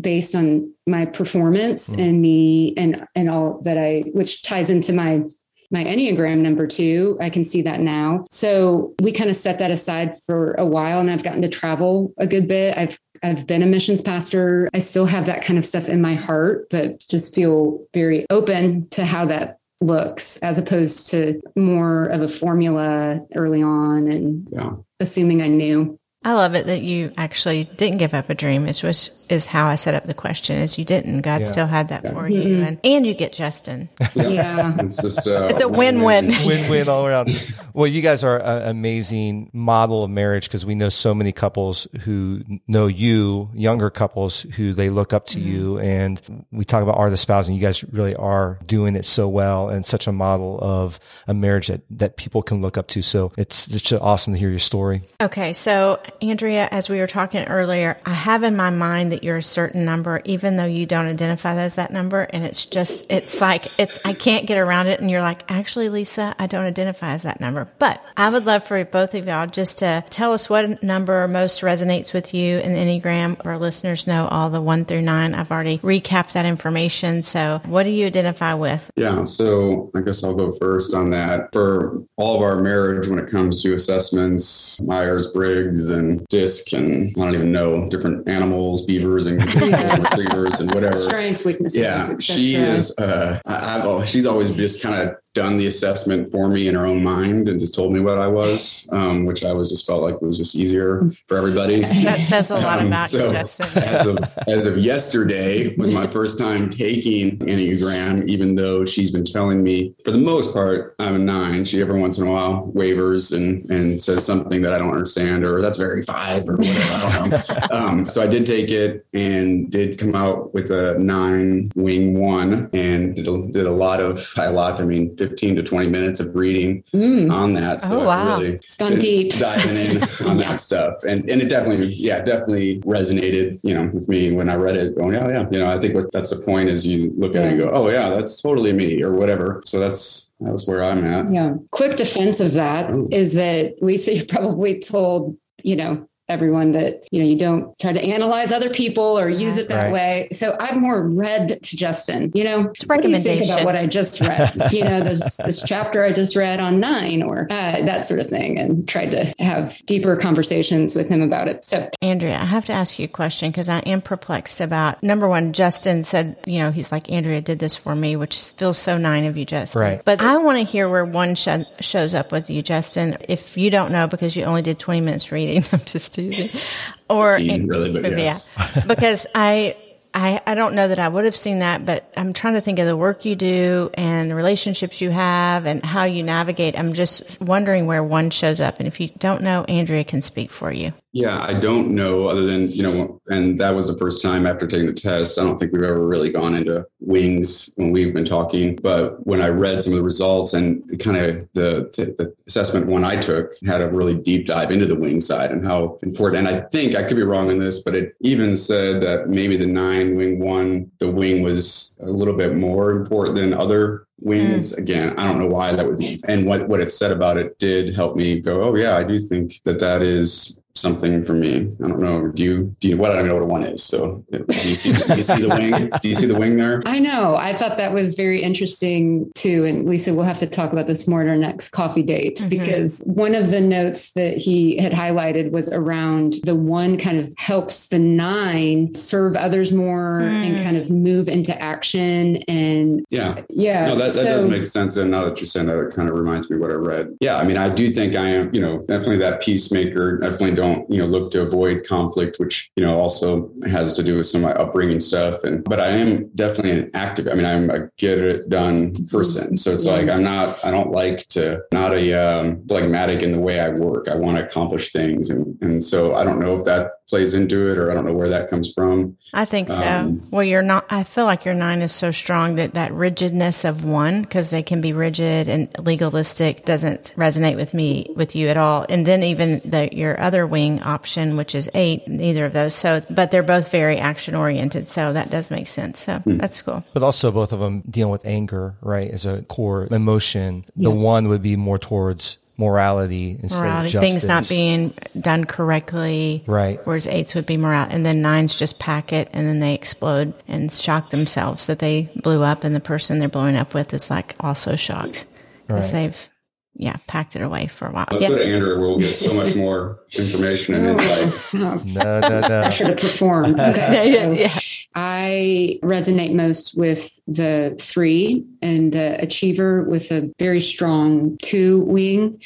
based 0.00 0.34
on 0.34 0.72
my 0.86 1.04
performance 1.04 1.90
mm. 1.90 2.08
and 2.08 2.22
me 2.22 2.74
and 2.76 3.06
and 3.14 3.28
all 3.28 3.60
that 3.62 3.76
I 3.76 4.04
which 4.12 4.42
ties 4.42 4.70
into 4.70 4.92
my 4.92 5.22
my 5.70 5.84
Enneagram 5.84 6.38
number 6.38 6.66
two. 6.66 7.16
I 7.20 7.30
can 7.30 7.44
see 7.44 7.62
that 7.62 7.80
now. 7.80 8.26
So 8.28 8.94
we 9.00 9.12
kind 9.12 9.30
of 9.30 9.36
set 9.36 9.58
that 9.60 9.70
aside 9.70 10.20
for 10.26 10.54
a 10.54 10.64
while 10.64 10.98
and 10.98 11.10
I've 11.10 11.22
gotten 11.22 11.42
to 11.42 11.48
travel 11.48 12.12
a 12.18 12.26
good 12.26 12.48
bit. 12.48 12.76
I've 12.76 12.98
I've 13.22 13.46
been 13.46 13.62
a 13.62 13.66
missions 13.66 14.00
pastor. 14.00 14.68
I 14.72 14.78
still 14.78 15.06
have 15.06 15.26
that 15.26 15.44
kind 15.44 15.58
of 15.58 15.66
stuff 15.66 15.88
in 15.88 16.00
my 16.00 16.14
heart, 16.14 16.68
but 16.70 17.04
just 17.08 17.34
feel 17.34 17.86
very 17.92 18.26
open 18.30 18.88
to 18.90 19.04
how 19.04 19.26
that 19.26 19.59
looks 19.80 20.36
as 20.38 20.58
opposed 20.58 21.08
to 21.10 21.40
more 21.56 22.06
of 22.06 22.22
a 22.22 22.28
formula 22.28 23.20
early 23.34 23.62
on 23.62 24.08
and 24.08 24.48
yeah. 24.50 24.72
assuming 24.98 25.42
I 25.42 25.48
knew. 25.48 25.99
I 26.22 26.34
love 26.34 26.54
it 26.54 26.66
that 26.66 26.82
you 26.82 27.12
actually 27.16 27.64
didn't 27.64 27.96
give 27.96 28.12
up 28.12 28.28
a 28.28 28.34
dream. 28.34 28.64
which 28.64 28.82
was 28.82 29.26
is 29.30 29.46
how 29.46 29.68
I 29.68 29.76
set 29.76 29.94
up 29.94 30.02
the 30.02 30.12
question. 30.12 30.56
Is 30.56 30.78
you 30.78 30.84
didn't. 30.84 31.22
God 31.22 31.40
yeah. 31.40 31.46
still 31.46 31.66
had 31.66 31.88
that 31.88 32.04
yeah. 32.04 32.10
for 32.10 32.24
mm-hmm. 32.24 32.48
you, 32.48 32.62
and 32.62 32.78
and 32.84 33.06
you 33.06 33.14
get 33.14 33.32
Justin. 33.32 33.88
Yeah, 34.14 34.76
it's 34.80 35.00
just 35.00 35.26
uh, 35.26 35.48
it's 35.50 35.62
a 35.62 35.68
win 35.68 36.02
win 36.02 36.28
win 36.46 36.68
win 36.68 36.88
all 36.88 37.06
around. 37.06 37.30
Well, 37.72 37.86
you 37.86 38.02
guys 38.02 38.24
are 38.24 38.40
an 38.40 38.68
amazing 38.68 39.50
model 39.52 40.02
of 40.02 40.10
marriage 40.10 40.48
because 40.48 40.66
we 40.66 40.74
know 40.74 40.88
so 40.88 41.14
many 41.14 41.30
couples 41.30 41.86
who 42.00 42.42
know 42.66 42.88
you, 42.88 43.48
younger 43.54 43.90
couples 43.90 44.42
who 44.42 44.74
they 44.74 44.88
look 44.90 45.12
up 45.12 45.26
to 45.26 45.38
mm-hmm. 45.38 45.48
you, 45.48 45.78
and 45.78 46.44
we 46.50 46.64
talk 46.64 46.82
about 46.82 46.96
are 46.96 47.10
the 47.10 47.16
spouse, 47.16 47.46
and 47.46 47.56
you 47.56 47.62
guys 47.62 47.84
really 47.84 48.16
are 48.16 48.58
doing 48.66 48.96
it 48.96 49.06
so 49.06 49.28
well 49.28 49.68
and 49.68 49.86
such 49.86 50.08
a 50.08 50.12
model 50.12 50.58
of 50.60 50.98
a 51.28 51.32
marriage 51.32 51.68
that 51.68 51.82
that 51.90 52.16
people 52.16 52.42
can 52.42 52.60
look 52.60 52.76
up 52.76 52.88
to. 52.88 53.02
So 53.02 53.32
it's 53.38 53.68
it's 53.68 53.82
just 53.82 54.02
awesome 54.02 54.32
to 54.32 54.38
hear 54.38 54.50
your 54.50 54.58
story. 54.58 55.02
Okay, 55.20 55.52
so 55.52 56.00
Andrea, 56.22 56.68
as 56.70 56.88
we 56.88 56.98
were 56.98 57.06
talking 57.06 57.44
earlier, 57.46 57.96
I 58.04 58.12
have 58.12 58.42
in 58.42 58.56
my 58.56 58.70
mind 58.70 59.12
that 59.12 59.24
you're 59.24 59.38
a 59.38 59.42
certain 59.42 59.84
number, 59.84 60.20
even 60.24 60.56
though 60.56 60.64
you 60.64 60.86
don't 60.86 61.06
identify 61.06 61.54
as 61.56 61.76
that 61.76 61.92
number. 61.92 62.22
And 62.22 62.44
it's 62.44 62.66
just, 62.66 63.06
it's 63.10 63.40
like, 63.40 63.78
it's, 63.78 64.04
I 64.04 64.12
can't 64.12 64.46
get 64.46 64.58
around 64.58 64.88
it. 64.88 65.00
And 65.00 65.10
you're 65.10 65.22
like, 65.22 65.42
actually, 65.48 65.88
Lisa, 65.88 66.34
I 66.38 66.46
don't 66.46 66.64
identify 66.64 67.12
as 67.12 67.22
that 67.22 67.40
number. 67.40 67.68
But 67.78 68.04
I 68.16 68.28
would 68.30 68.46
love 68.46 68.64
for 68.64 68.84
both 68.84 69.14
of 69.14 69.26
y'all 69.26 69.46
just 69.46 69.78
to 69.78 70.04
tell 70.10 70.32
us 70.32 70.50
what 70.50 70.82
number 70.82 71.26
most 71.28 71.62
resonates 71.62 72.12
with 72.12 72.34
you 72.34 72.58
in 72.58 72.72
Enneagram. 72.72 73.44
Our 73.46 73.58
listeners 73.58 74.06
know 74.06 74.28
all 74.28 74.50
the 74.50 74.60
one 74.60 74.84
through 74.84 75.02
nine. 75.02 75.34
I've 75.34 75.50
already 75.50 75.78
recapped 75.78 76.32
that 76.32 76.46
information. 76.46 77.22
So 77.22 77.60
what 77.66 77.84
do 77.84 77.90
you 77.90 78.06
identify 78.06 78.54
with? 78.54 78.90
Yeah. 78.96 79.24
So 79.24 79.90
I 79.94 80.00
guess 80.00 80.22
I'll 80.24 80.34
go 80.34 80.50
first 80.50 80.94
on 80.94 81.10
that. 81.10 81.52
For 81.52 82.02
all 82.16 82.36
of 82.36 82.42
our 82.42 82.60
marriage, 82.60 83.08
when 83.08 83.18
it 83.18 83.30
comes 83.30 83.62
to 83.62 83.74
assessments, 83.74 84.80
Myers 84.82 85.26
Briggs 85.28 85.88
and 85.88 86.09
and 86.10 86.26
disc 86.28 86.72
and 86.72 87.10
I 87.16 87.20
don't 87.20 87.34
even 87.34 87.52
know 87.52 87.88
different 87.88 88.28
animals, 88.28 88.84
beavers 88.84 89.26
and 89.26 89.42
retrievers 89.54 90.60
and 90.60 90.74
whatever. 90.74 90.96
Strengths, 90.96 91.44
weaknesses. 91.44 91.78
Yeah, 91.78 92.18
she 92.18 92.56
is. 92.56 92.96
Uh, 92.98 93.40
I, 93.46 93.78
I've, 93.80 94.08
she's 94.08 94.26
always 94.26 94.50
just 94.50 94.82
kind 94.82 95.08
of 95.08 95.16
done 95.34 95.56
the 95.56 95.66
assessment 95.66 96.30
for 96.32 96.48
me 96.48 96.66
in 96.66 96.74
her 96.74 96.86
own 96.86 97.04
mind 97.04 97.48
and 97.48 97.60
just 97.60 97.74
told 97.74 97.92
me 97.92 98.00
what 98.00 98.18
I 98.18 98.26
was, 98.26 98.88
um, 98.90 99.26
which 99.26 99.44
I 99.44 99.52
was 99.52 99.70
just 99.70 99.86
felt 99.86 100.02
like 100.02 100.20
was 100.20 100.38
just 100.38 100.56
easier 100.56 101.08
for 101.28 101.36
everybody. 101.36 101.84
That 102.10 102.20
says 102.20 102.50
a 102.50 102.56
lot 102.56 102.80
um, 102.80 102.88
about 102.88 103.10
so 103.10 103.26
you, 103.26 103.32
Justin. 103.32 103.82
as 103.84 104.06
of 104.06 104.18
as 104.48 104.64
of 104.64 104.78
yesterday 104.78 105.76
was 105.76 105.90
my 105.90 106.06
first 106.06 106.38
time 106.38 106.68
taking 106.68 107.38
Enneagram, 107.38 108.26
even 108.26 108.54
though 108.54 108.84
she's 108.84 109.10
been 109.10 109.24
telling 109.24 109.62
me 109.62 109.94
for 110.02 110.10
the 110.10 110.18
most 110.18 110.52
part 110.52 110.96
I'm 110.98 111.14
a 111.14 111.18
nine. 111.18 111.64
She 111.64 111.80
every 111.80 112.00
once 112.00 112.18
in 112.18 112.26
a 112.26 112.30
while 112.30 112.66
wavers 112.74 113.32
and 113.32 113.68
and 113.70 114.02
says 114.02 114.24
something 114.24 114.62
that 114.62 114.72
I 114.72 114.78
don't 114.78 114.90
understand 114.90 115.44
or 115.44 115.60
that's 115.60 115.76
very 115.76 116.02
five 116.02 116.48
or 116.48 116.56
whatever. 116.56 116.80
I 116.80 117.18
don't 117.18 117.30
know. 117.30 117.66
um, 117.76 118.08
so 118.08 118.22
I 118.22 118.26
did 118.26 118.46
take 118.46 118.70
it 118.70 119.06
and 119.12 119.70
did 119.70 119.98
come 119.98 120.14
out 120.14 120.52
with 120.54 120.70
a 120.70 120.98
nine 120.98 121.70
wing 121.76 122.18
one 122.18 122.70
and 122.72 123.14
did 123.14 123.28
a, 123.28 123.48
did 123.52 123.66
a 123.66 123.72
lot 123.72 124.00
of 124.00 124.32
a 124.36 124.50
lot. 124.50 124.80
I 124.80 124.84
mean 124.84 125.14
15 125.20 125.56
to 125.56 125.62
20 125.62 125.88
minutes 125.90 126.18
of 126.18 126.34
reading 126.34 126.82
mm. 126.94 127.30
on 127.30 127.52
that. 127.52 127.82
So 127.82 128.00
oh, 128.00 128.06
wow. 128.06 128.38
really 128.38 128.54
it's 128.54 128.78
gone 128.78 128.98
deep. 128.98 129.34
Diving 129.34 129.76
in 129.76 130.02
on 130.26 130.38
yeah. 130.38 130.48
that 130.48 130.60
stuff. 130.60 130.94
And 131.06 131.28
and 131.28 131.42
it 131.42 131.50
definitely, 131.50 131.92
yeah, 131.92 132.22
definitely 132.22 132.80
resonated, 132.80 133.60
you 133.62 133.74
know, 133.74 133.90
with 133.92 134.08
me 134.08 134.32
when 134.32 134.48
I 134.48 134.54
read 134.54 134.76
it 134.76 134.96
going, 134.96 135.14
oh 135.16 135.28
yeah, 135.28 135.40
yeah. 135.40 135.48
you 135.50 135.58
know, 135.58 135.70
I 135.70 135.78
think 135.78 135.94
what 135.94 136.10
that's 136.10 136.30
the 136.30 136.42
point 136.42 136.70
is 136.70 136.86
you 136.86 137.12
look 137.18 137.36
at 137.36 137.42
yeah. 137.42 137.48
it 137.48 137.50
and 137.50 137.58
go, 137.60 137.70
oh 137.70 137.88
yeah, 137.90 138.08
that's 138.08 138.40
totally 138.40 138.72
me 138.72 139.02
or 139.02 139.12
whatever. 139.12 139.60
So 139.66 139.78
that's 139.78 140.30
that 140.40 140.52
was 140.52 140.66
where 140.66 140.82
I'm 140.82 141.04
at. 141.04 141.30
Yeah. 141.30 141.54
Quick 141.70 141.96
defense 141.96 142.40
of 142.40 142.54
that 142.54 142.90
Ooh. 142.90 143.08
is 143.10 143.34
that 143.34 143.82
Lisa, 143.82 144.14
you 144.16 144.24
probably 144.24 144.80
told, 144.80 145.36
you 145.62 145.76
know, 145.76 146.08
everyone 146.30 146.72
that, 146.72 147.06
you 147.10 147.20
know, 147.20 147.28
you 147.28 147.36
don't 147.36 147.78
try 147.78 147.92
to 147.92 148.00
analyze 148.02 148.52
other 148.52 148.70
people 148.70 149.18
or 149.18 149.28
use 149.28 149.56
it 149.58 149.68
that 149.68 149.84
Right. 149.84 149.92
way. 149.92 150.28
So 150.32 150.56
I'm 150.60 150.80
more 150.80 151.02
read 151.02 151.62
to 151.62 151.76
Justin, 151.76 152.30
you 152.34 152.44
know, 152.44 152.70
It's 152.74 152.84
a 152.84 152.86
what 152.86 153.02
do 153.02 153.08
you 153.10 153.18
think 153.20 153.44
about 153.44 153.64
what 153.64 153.76
I 153.76 153.86
just 153.86 154.20
read? 154.20 154.52
you 154.72 154.84
know, 154.84 155.02
this, 155.02 155.36
this 155.38 155.62
chapter 155.62 156.04
I 156.04 156.12
just 156.12 156.36
read 156.36 156.60
on 156.60 156.80
nine 156.80 157.22
or 157.22 157.46
uh, 157.50 157.82
that 157.82 158.06
sort 158.06 158.20
of 158.20 158.28
thing 158.28 158.58
and 158.58 158.88
tried 158.88 159.10
to 159.12 159.32
have 159.38 159.80
deeper 159.86 160.16
conversations 160.16 160.94
with 160.94 161.08
him 161.08 161.22
about 161.22 161.48
it. 161.48 161.64
So 161.64 161.88
Andrea, 162.02 162.36
I 162.38 162.44
have 162.44 162.64
to 162.66 162.72
ask 162.72 162.98
you 162.98 163.06
a 163.06 163.08
question 163.08 163.50
because 163.50 163.68
I 163.68 163.80
am 163.80 164.00
perplexed 164.02 164.60
about 164.60 165.02
number 165.02 165.28
one, 165.28 165.52
Justin 165.52 166.04
said, 166.04 166.36
you 166.46 166.60
know, 166.60 166.70
he's 166.70 166.92
like, 166.92 167.10
Andrea 167.10 167.40
did 167.40 167.58
this 167.58 167.76
for 167.76 167.94
me, 167.94 168.16
which 168.16 168.36
feels 168.38 168.78
so 168.78 168.96
nine 168.96 169.24
of 169.24 169.36
you, 169.36 169.44
Justin. 169.44 169.80
Right. 169.82 170.02
But 170.04 170.20
I 170.20 170.36
want 170.38 170.58
to 170.58 170.64
hear 170.64 170.88
where 170.88 171.04
one 171.04 171.34
sh- 171.34 171.48
shows 171.80 172.14
up 172.14 172.30
with 172.32 172.50
you, 172.50 172.62
Justin. 172.62 173.16
If 173.28 173.56
you 173.56 173.70
don't 173.70 173.90
know 173.92 174.06
because 174.06 174.36
you 174.36 174.44
only 174.44 174.62
did 174.62 174.78
20 174.78 175.00
minutes 175.00 175.32
reading, 175.32 175.64
I'm 175.72 175.80
just 175.80 176.12
teasing. 176.20 176.60
Or, 177.08 177.32
really, 177.34 177.92
but 178.00 178.16
yes. 178.18 178.54
yeah, 178.56 178.84
because 178.86 179.26
I, 179.34 179.76
I, 180.12 180.40
I 180.44 180.54
don't 180.54 180.74
know 180.74 180.88
that 180.88 180.98
I 180.98 181.08
would 181.08 181.24
have 181.24 181.36
seen 181.36 181.60
that, 181.60 181.86
but 181.86 182.12
I'm 182.16 182.32
trying 182.32 182.54
to 182.54 182.60
think 182.60 182.78
of 182.78 182.86
the 182.86 182.96
work 182.96 183.24
you 183.24 183.36
do 183.36 183.90
and 183.94 184.30
the 184.30 184.34
relationships 184.34 185.00
you 185.00 185.10
have 185.10 185.66
and 185.66 185.84
how 185.84 186.04
you 186.04 186.22
navigate. 186.22 186.78
I'm 186.78 186.92
just 186.92 187.40
wondering 187.40 187.86
where 187.86 188.02
one 188.02 188.30
shows 188.30 188.60
up. 188.60 188.78
And 188.78 188.88
if 188.88 189.00
you 189.00 189.08
don't 189.18 189.42
know, 189.42 189.64
Andrea 189.64 190.04
can 190.04 190.22
speak 190.22 190.50
for 190.50 190.72
you. 190.72 190.92
Yeah, 191.12 191.40
I 191.42 191.54
don't 191.54 191.90
know 191.90 192.28
other 192.28 192.44
than, 192.44 192.70
you 192.70 192.84
know, 192.84 193.20
and 193.28 193.58
that 193.58 193.74
was 193.74 193.88
the 193.88 193.98
first 193.98 194.22
time 194.22 194.46
after 194.46 194.66
taking 194.66 194.86
the 194.86 194.92
test. 194.92 195.38
I 195.38 195.42
don't 195.42 195.58
think 195.58 195.72
we've 195.72 195.82
ever 195.82 196.06
really 196.06 196.30
gone 196.30 196.54
into 196.54 196.86
wings 197.00 197.72
when 197.76 197.90
we've 197.90 198.14
been 198.14 198.24
talking. 198.24 198.76
But 198.76 199.26
when 199.26 199.42
I 199.42 199.48
read 199.48 199.82
some 199.82 199.92
of 199.92 199.96
the 199.96 200.04
results 200.04 200.54
and 200.54 201.00
kind 201.00 201.16
of 201.16 201.48
the, 201.54 201.90
the, 201.96 202.32
assessment 202.46 202.86
one 202.86 203.04
I 203.04 203.16
took 203.16 203.52
had 203.66 203.80
a 203.80 203.88
really 203.88 204.14
deep 204.14 204.46
dive 204.46 204.70
into 204.70 204.86
the 204.86 204.94
wing 204.94 205.20
side 205.20 205.50
and 205.50 205.64
how 205.64 205.98
important. 206.02 206.46
And 206.46 206.56
I 206.56 206.60
think 206.68 206.94
I 206.94 207.02
could 207.02 207.16
be 207.16 207.22
wrong 207.22 207.50
in 207.50 207.58
this, 207.58 207.82
but 207.82 207.96
it 207.96 208.14
even 208.20 208.54
said 208.54 209.00
that 209.02 209.28
maybe 209.28 209.56
the 209.56 209.66
nine 209.66 210.16
wing 210.16 210.38
one, 210.38 210.90
the 210.98 211.10
wing 211.10 211.42
was 211.42 211.98
a 212.02 212.10
little 212.10 212.36
bit 212.36 212.56
more 212.56 212.92
important 212.92 213.36
than 213.36 213.52
other 213.52 214.06
wings 214.22 214.74
hmm. 214.74 214.82
again 214.82 215.18
i 215.18 215.26
don't 215.26 215.38
know 215.38 215.46
why 215.46 215.74
that 215.74 215.86
would 215.86 215.96
be 215.96 216.20
and 216.28 216.46
what 216.46 216.68
what 216.68 216.78
it 216.78 216.92
said 216.92 217.10
about 217.10 217.38
it 217.38 217.58
did 217.58 217.94
help 217.94 218.16
me 218.16 218.38
go 218.38 218.62
oh 218.62 218.74
yeah 218.74 218.94
i 218.94 219.02
do 219.02 219.18
think 219.18 219.62
that 219.64 219.80
that 219.80 220.02
is 220.02 220.59
something 220.76 221.22
for 221.24 221.32
me 221.34 221.68
i 221.84 221.88
don't 221.88 222.00
know 222.00 222.28
do 222.28 222.42
you 222.44 222.64
do 222.80 222.88
you 222.88 222.96
what 222.96 223.10
i 223.10 223.16
don't 223.16 223.26
know 223.26 223.34
what 223.34 223.42
a 223.42 223.46
one 223.46 223.62
is 223.64 223.82
so 223.82 224.24
do 224.30 224.44
you 224.68 224.76
see 224.76 224.92
do 224.92 225.16
you 225.16 225.22
see 225.22 225.42
the 225.42 225.48
wing 225.58 225.90
do 226.00 226.08
you 226.08 226.14
see 226.14 226.26
the 226.26 226.34
wing 226.38 226.56
there 226.56 226.82
I 226.86 226.98
know. 226.98 227.34
I 227.36 227.52
thought 227.52 227.76
that 227.78 227.92
was 227.92 228.14
very 228.14 228.42
interesting 228.42 229.30
too. 229.34 229.64
And 229.64 229.86
Lisa, 229.88 230.14
we'll 230.14 230.24
have 230.24 230.38
to 230.38 230.46
talk 230.46 230.72
about 230.72 230.86
this 230.86 231.06
more 231.06 231.22
at 231.22 231.28
our 231.28 231.36
next 231.36 231.70
coffee 231.70 232.02
date 232.02 232.38
Mhm. 232.38 232.48
because 232.48 233.00
one 233.04 233.34
of 233.34 233.50
the 233.50 233.60
notes 233.60 234.12
that 234.12 234.36
he 234.38 234.76
had 234.78 234.92
highlighted 234.92 235.50
was 235.50 235.68
around 235.68 236.36
the 236.44 236.54
one 236.54 236.96
kind 236.96 237.18
of 237.18 237.32
helps 237.38 237.88
the 237.88 237.98
nine 237.98 238.94
serve 238.94 239.36
others 239.36 239.72
more 239.72 240.20
and 240.20 240.56
Mm. 240.56 240.62
kind 240.62 240.76
of 240.76 240.90
move 240.90 241.28
into 241.28 241.60
action. 241.62 242.36
And 242.48 243.04
yeah 243.10 243.42
yeah, 243.50 243.86
no 243.86 243.96
that, 243.96 244.12
that 244.14 244.24
does 244.24 244.42
so- 244.42 244.48
make 244.48 244.64
sense 244.64 244.96
and 244.96 245.10
now 245.10 245.24
that 245.26 245.40
you're 245.40 245.46
saying 245.48 245.66
that 245.66 245.78
it 245.78 245.94
kind 245.94 246.08
of 246.08 246.18
reminds 246.18 246.50
me 246.50 246.56
what 246.56 246.70
i 246.70 246.74
read 246.74 247.08
yeah 247.20 247.36
i 247.38 247.44
mean 247.46 247.56
i 247.56 247.68
do 247.68 247.90
think 247.90 248.14
i 248.14 248.26
am 248.26 248.52
you 248.54 248.60
know 248.60 248.78
definitely 248.80 249.18
that 249.18 249.40
peacemaker 249.42 250.18
definitely 250.18 250.54
don't 250.60 250.88
you 250.90 250.98
know 250.98 251.06
look 251.06 251.30
to 251.32 251.40
avoid 251.42 251.86
conflict 251.86 252.38
which 252.38 252.70
you 252.76 252.84
know 252.84 252.96
also 252.98 253.50
has 253.66 253.92
to 253.94 254.02
do 254.02 254.16
with 254.16 254.26
some 254.26 254.44
of 254.44 254.50
my 254.50 254.62
upbringing 254.62 255.00
stuff 255.00 255.42
and 255.44 255.64
but 255.64 255.80
i 255.80 255.88
am 255.88 256.28
definitely 256.36 256.72
an 256.72 256.90
active 256.94 257.26
i 257.28 257.34
mean 257.34 257.46
i'm 257.46 257.70
a 257.70 257.88
get 257.98 258.18
it 258.18 258.48
done 258.48 258.94
person 259.06 259.56
so 259.56 259.72
it's 259.72 259.86
Yeah. 259.86 259.92
like 259.92 260.08
i'm 260.08 260.22
not 260.22 260.64
i 260.64 260.70
don't 260.70 260.90
like 260.92 261.26
to 261.28 261.60
not 261.72 261.92
a 261.92 262.14
um 262.14 262.66
phlegmatic 262.68 263.22
in 263.22 263.32
the 263.32 263.40
way 263.40 263.60
i 263.60 263.70
work 263.70 264.08
i 264.08 264.14
want 264.14 264.36
to 264.38 264.44
accomplish 264.44 264.92
things 264.92 265.30
and 265.30 265.56
and 265.62 265.82
so 265.82 266.14
i 266.14 266.22
don't 266.24 266.40
know 266.40 266.56
if 266.56 266.64
that 266.64 266.92
plays 267.08 267.34
into 267.34 267.70
it 267.70 267.78
or 267.78 267.90
i 267.90 267.94
don't 267.94 268.06
know 268.06 268.12
where 268.14 268.28
that 268.28 268.48
comes 268.50 268.72
from 268.72 269.16
I 269.32 269.44
think 269.44 269.68
so. 269.68 269.84
Um, 269.84 270.26
well, 270.32 270.42
you're 270.42 270.60
not, 270.60 270.86
I 270.90 271.04
feel 271.04 271.24
like 271.24 271.44
your 271.44 271.54
nine 271.54 271.82
is 271.82 271.92
so 271.92 272.10
strong 272.10 272.56
that 272.56 272.74
that 272.74 272.92
rigidness 272.92 273.64
of 273.64 273.84
one, 273.84 274.22
because 274.22 274.50
they 274.50 274.62
can 274.64 274.80
be 274.80 274.92
rigid 274.92 275.46
and 275.46 275.68
legalistic, 275.78 276.64
doesn't 276.64 277.14
resonate 277.16 277.54
with 277.54 277.72
me, 277.72 278.12
with 278.16 278.34
you 278.34 278.48
at 278.48 278.56
all. 278.56 278.86
And 278.88 279.06
then 279.06 279.22
even 279.22 279.60
the, 279.64 279.88
your 279.94 280.20
other 280.20 280.48
wing 280.50 280.82
option, 280.82 281.36
which 281.36 281.54
is 281.54 281.70
eight, 281.74 282.06
neither 282.08 282.44
of 282.44 282.52
those. 282.52 282.74
So, 282.74 283.00
but 283.08 283.30
they're 283.30 283.42
both 283.42 283.70
very 283.70 283.98
action 283.98 284.34
oriented. 284.34 284.88
So 284.88 285.12
that 285.12 285.30
does 285.30 285.50
make 285.50 285.68
sense. 285.68 286.00
So 286.00 286.18
Hmm. 286.18 286.38
that's 286.38 286.60
cool. 286.62 286.82
But 286.92 287.02
also 287.02 287.30
both 287.30 287.52
of 287.52 287.60
them 287.60 287.82
dealing 287.88 288.12
with 288.12 288.24
anger, 288.26 288.74
right, 288.82 289.10
as 289.10 289.24
a 289.26 289.42
core 289.42 289.86
emotion. 289.90 290.64
The 290.76 290.90
one 290.90 291.28
would 291.28 291.42
be 291.42 291.56
more 291.56 291.78
towards 291.78 292.36
morality 292.58 293.38
instead 293.42 293.60
Morality, 293.62 293.86
of 293.86 293.92
justice. 293.92 294.10
things 294.10 294.26
not 294.26 294.48
being 294.50 294.92
done 295.18 295.44
correctly. 295.46 296.44
Right. 296.46 296.78
Whereas 296.84 297.06
eights 297.06 297.34
would 297.34 297.46
be 297.46 297.56
morale. 297.56 297.86
And 297.90 298.04
then 298.04 298.20
nines 298.20 298.54
just 298.54 298.78
pack 298.78 299.14
it 299.14 299.30
and 299.32 299.46
then 299.48 299.60
they 299.60 299.72
explode 299.74 300.34
and 300.46 300.70
shock 300.70 301.08
themselves 301.08 301.66
that 301.68 301.78
they 301.78 302.10
blew 302.16 302.42
up 302.42 302.62
and 302.64 302.74
the 302.76 302.80
person 302.80 303.18
they're 303.18 303.30
blowing 303.30 303.56
up 303.56 303.72
with 303.72 303.94
is 303.94 304.10
like 304.10 304.34
also 304.40 304.76
shocked 304.76 305.24
because 305.66 305.86
Right. 305.92 306.02
they've, 306.12 306.28
yeah, 306.74 306.96
packed 307.06 307.36
it 307.36 307.42
away 307.42 307.66
for 307.66 307.86
a 307.88 307.92
while. 307.92 308.06
let's 308.10 308.22
Yeah. 308.22 308.28
go 308.30 308.38
to 308.38 308.44
andrea 308.44 308.78
we'll 308.78 308.98
get 308.98 309.16
so 309.16 309.34
much 309.34 309.54
more 309.54 310.00
information 310.12 310.74
and 310.74 310.86
insight 311.00 311.54
Oh, 311.54 311.82
No, 311.84 312.20
no, 312.20 312.40
no. 312.40 312.46
pressure 312.48 312.94
to 312.94 312.96
perform. 312.96 313.54
Okay, 313.60 314.12
yeah, 314.12 314.22
so 314.22 314.32
yeah. 314.32 314.58
I 314.94 315.78
resonate 315.82 316.32
most 316.34 316.76
with 316.76 317.18
the 317.28 317.76
three 317.80 318.44
and 318.62 318.92
the 318.92 319.20
achiever 319.22 319.84
with 319.84 320.10
a 320.10 320.32
very 320.38 320.60
strong 320.60 321.36
two 321.42 321.82
wing. 321.82 322.40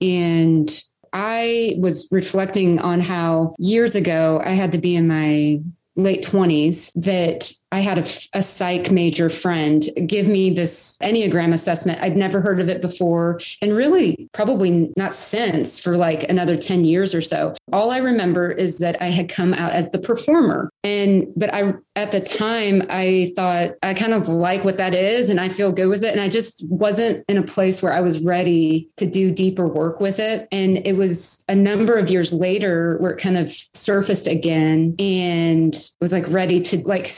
And 0.00 0.70
I 1.12 1.74
was 1.78 2.06
reflecting 2.12 2.78
on 2.80 3.00
how 3.00 3.54
years 3.58 3.94
ago 3.96 4.40
I 4.44 4.50
had 4.50 4.72
to 4.72 4.78
be 4.78 4.94
in 4.94 5.08
my 5.08 5.60
late 5.96 6.22
20s 6.24 6.92
that 7.02 7.50
I 7.70 7.80
had 7.80 7.98
a, 7.98 8.06
a 8.38 8.42
psych 8.42 8.90
major 8.90 9.28
friend 9.28 9.84
give 10.06 10.26
me 10.26 10.50
this 10.50 10.96
Enneagram 11.02 11.52
assessment. 11.52 12.00
I'd 12.00 12.16
never 12.16 12.40
heard 12.40 12.60
of 12.60 12.68
it 12.68 12.80
before, 12.80 13.40
and 13.60 13.74
really 13.74 14.28
probably 14.32 14.90
not 14.96 15.14
since 15.14 15.78
for 15.78 15.96
like 15.96 16.28
another 16.30 16.56
10 16.56 16.84
years 16.84 17.14
or 17.14 17.20
so. 17.20 17.54
All 17.72 17.90
I 17.90 17.98
remember 17.98 18.50
is 18.50 18.78
that 18.78 19.00
I 19.02 19.06
had 19.06 19.28
come 19.28 19.52
out 19.54 19.72
as 19.72 19.90
the 19.90 19.98
performer. 19.98 20.70
And, 20.82 21.26
but 21.36 21.52
I, 21.52 21.74
at 21.96 22.12
the 22.12 22.20
time, 22.20 22.82
I 22.88 23.32
thought 23.36 23.72
I 23.82 23.92
kind 23.92 24.14
of 24.14 24.28
like 24.28 24.64
what 24.64 24.78
that 24.78 24.94
is 24.94 25.28
and 25.28 25.40
I 25.40 25.48
feel 25.48 25.72
good 25.72 25.88
with 25.88 26.04
it. 26.04 26.12
And 26.12 26.20
I 26.20 26.28
just 26.28 26.64
wasn't 26.68 27.24
in 27.28 27.36
a 27.36 27.42
place 27.42 27.82
where 27.82 27.92
I 27.92 28.00
was 28.00 28.20
ready 28.20 28.88
to 28.96 29.06
do 29.06 29.30
deeper 29.30 29.66
work 29.66 30.00
with 30.00 30.18
it. 30.18 30.48
And 30.50 30.78
it 30.86 30.96
was 30.96 31.44
a 31.48 31.54
number 31.54 31.98
of 31.98 32.08
years 32.08 32.32
later 32.32 32.96
where 32.98 33.10
it 33.10 33.20
kind 33.20 33.36
of 33.36 33.52
surfaced 33.74 34.26
again 34.26 34.94
and 34.98 35.76
was 36.00 36.12
like 36.12 36.24
ready 36.28 36.60
to 36.62 36.78
like 36.86 37.08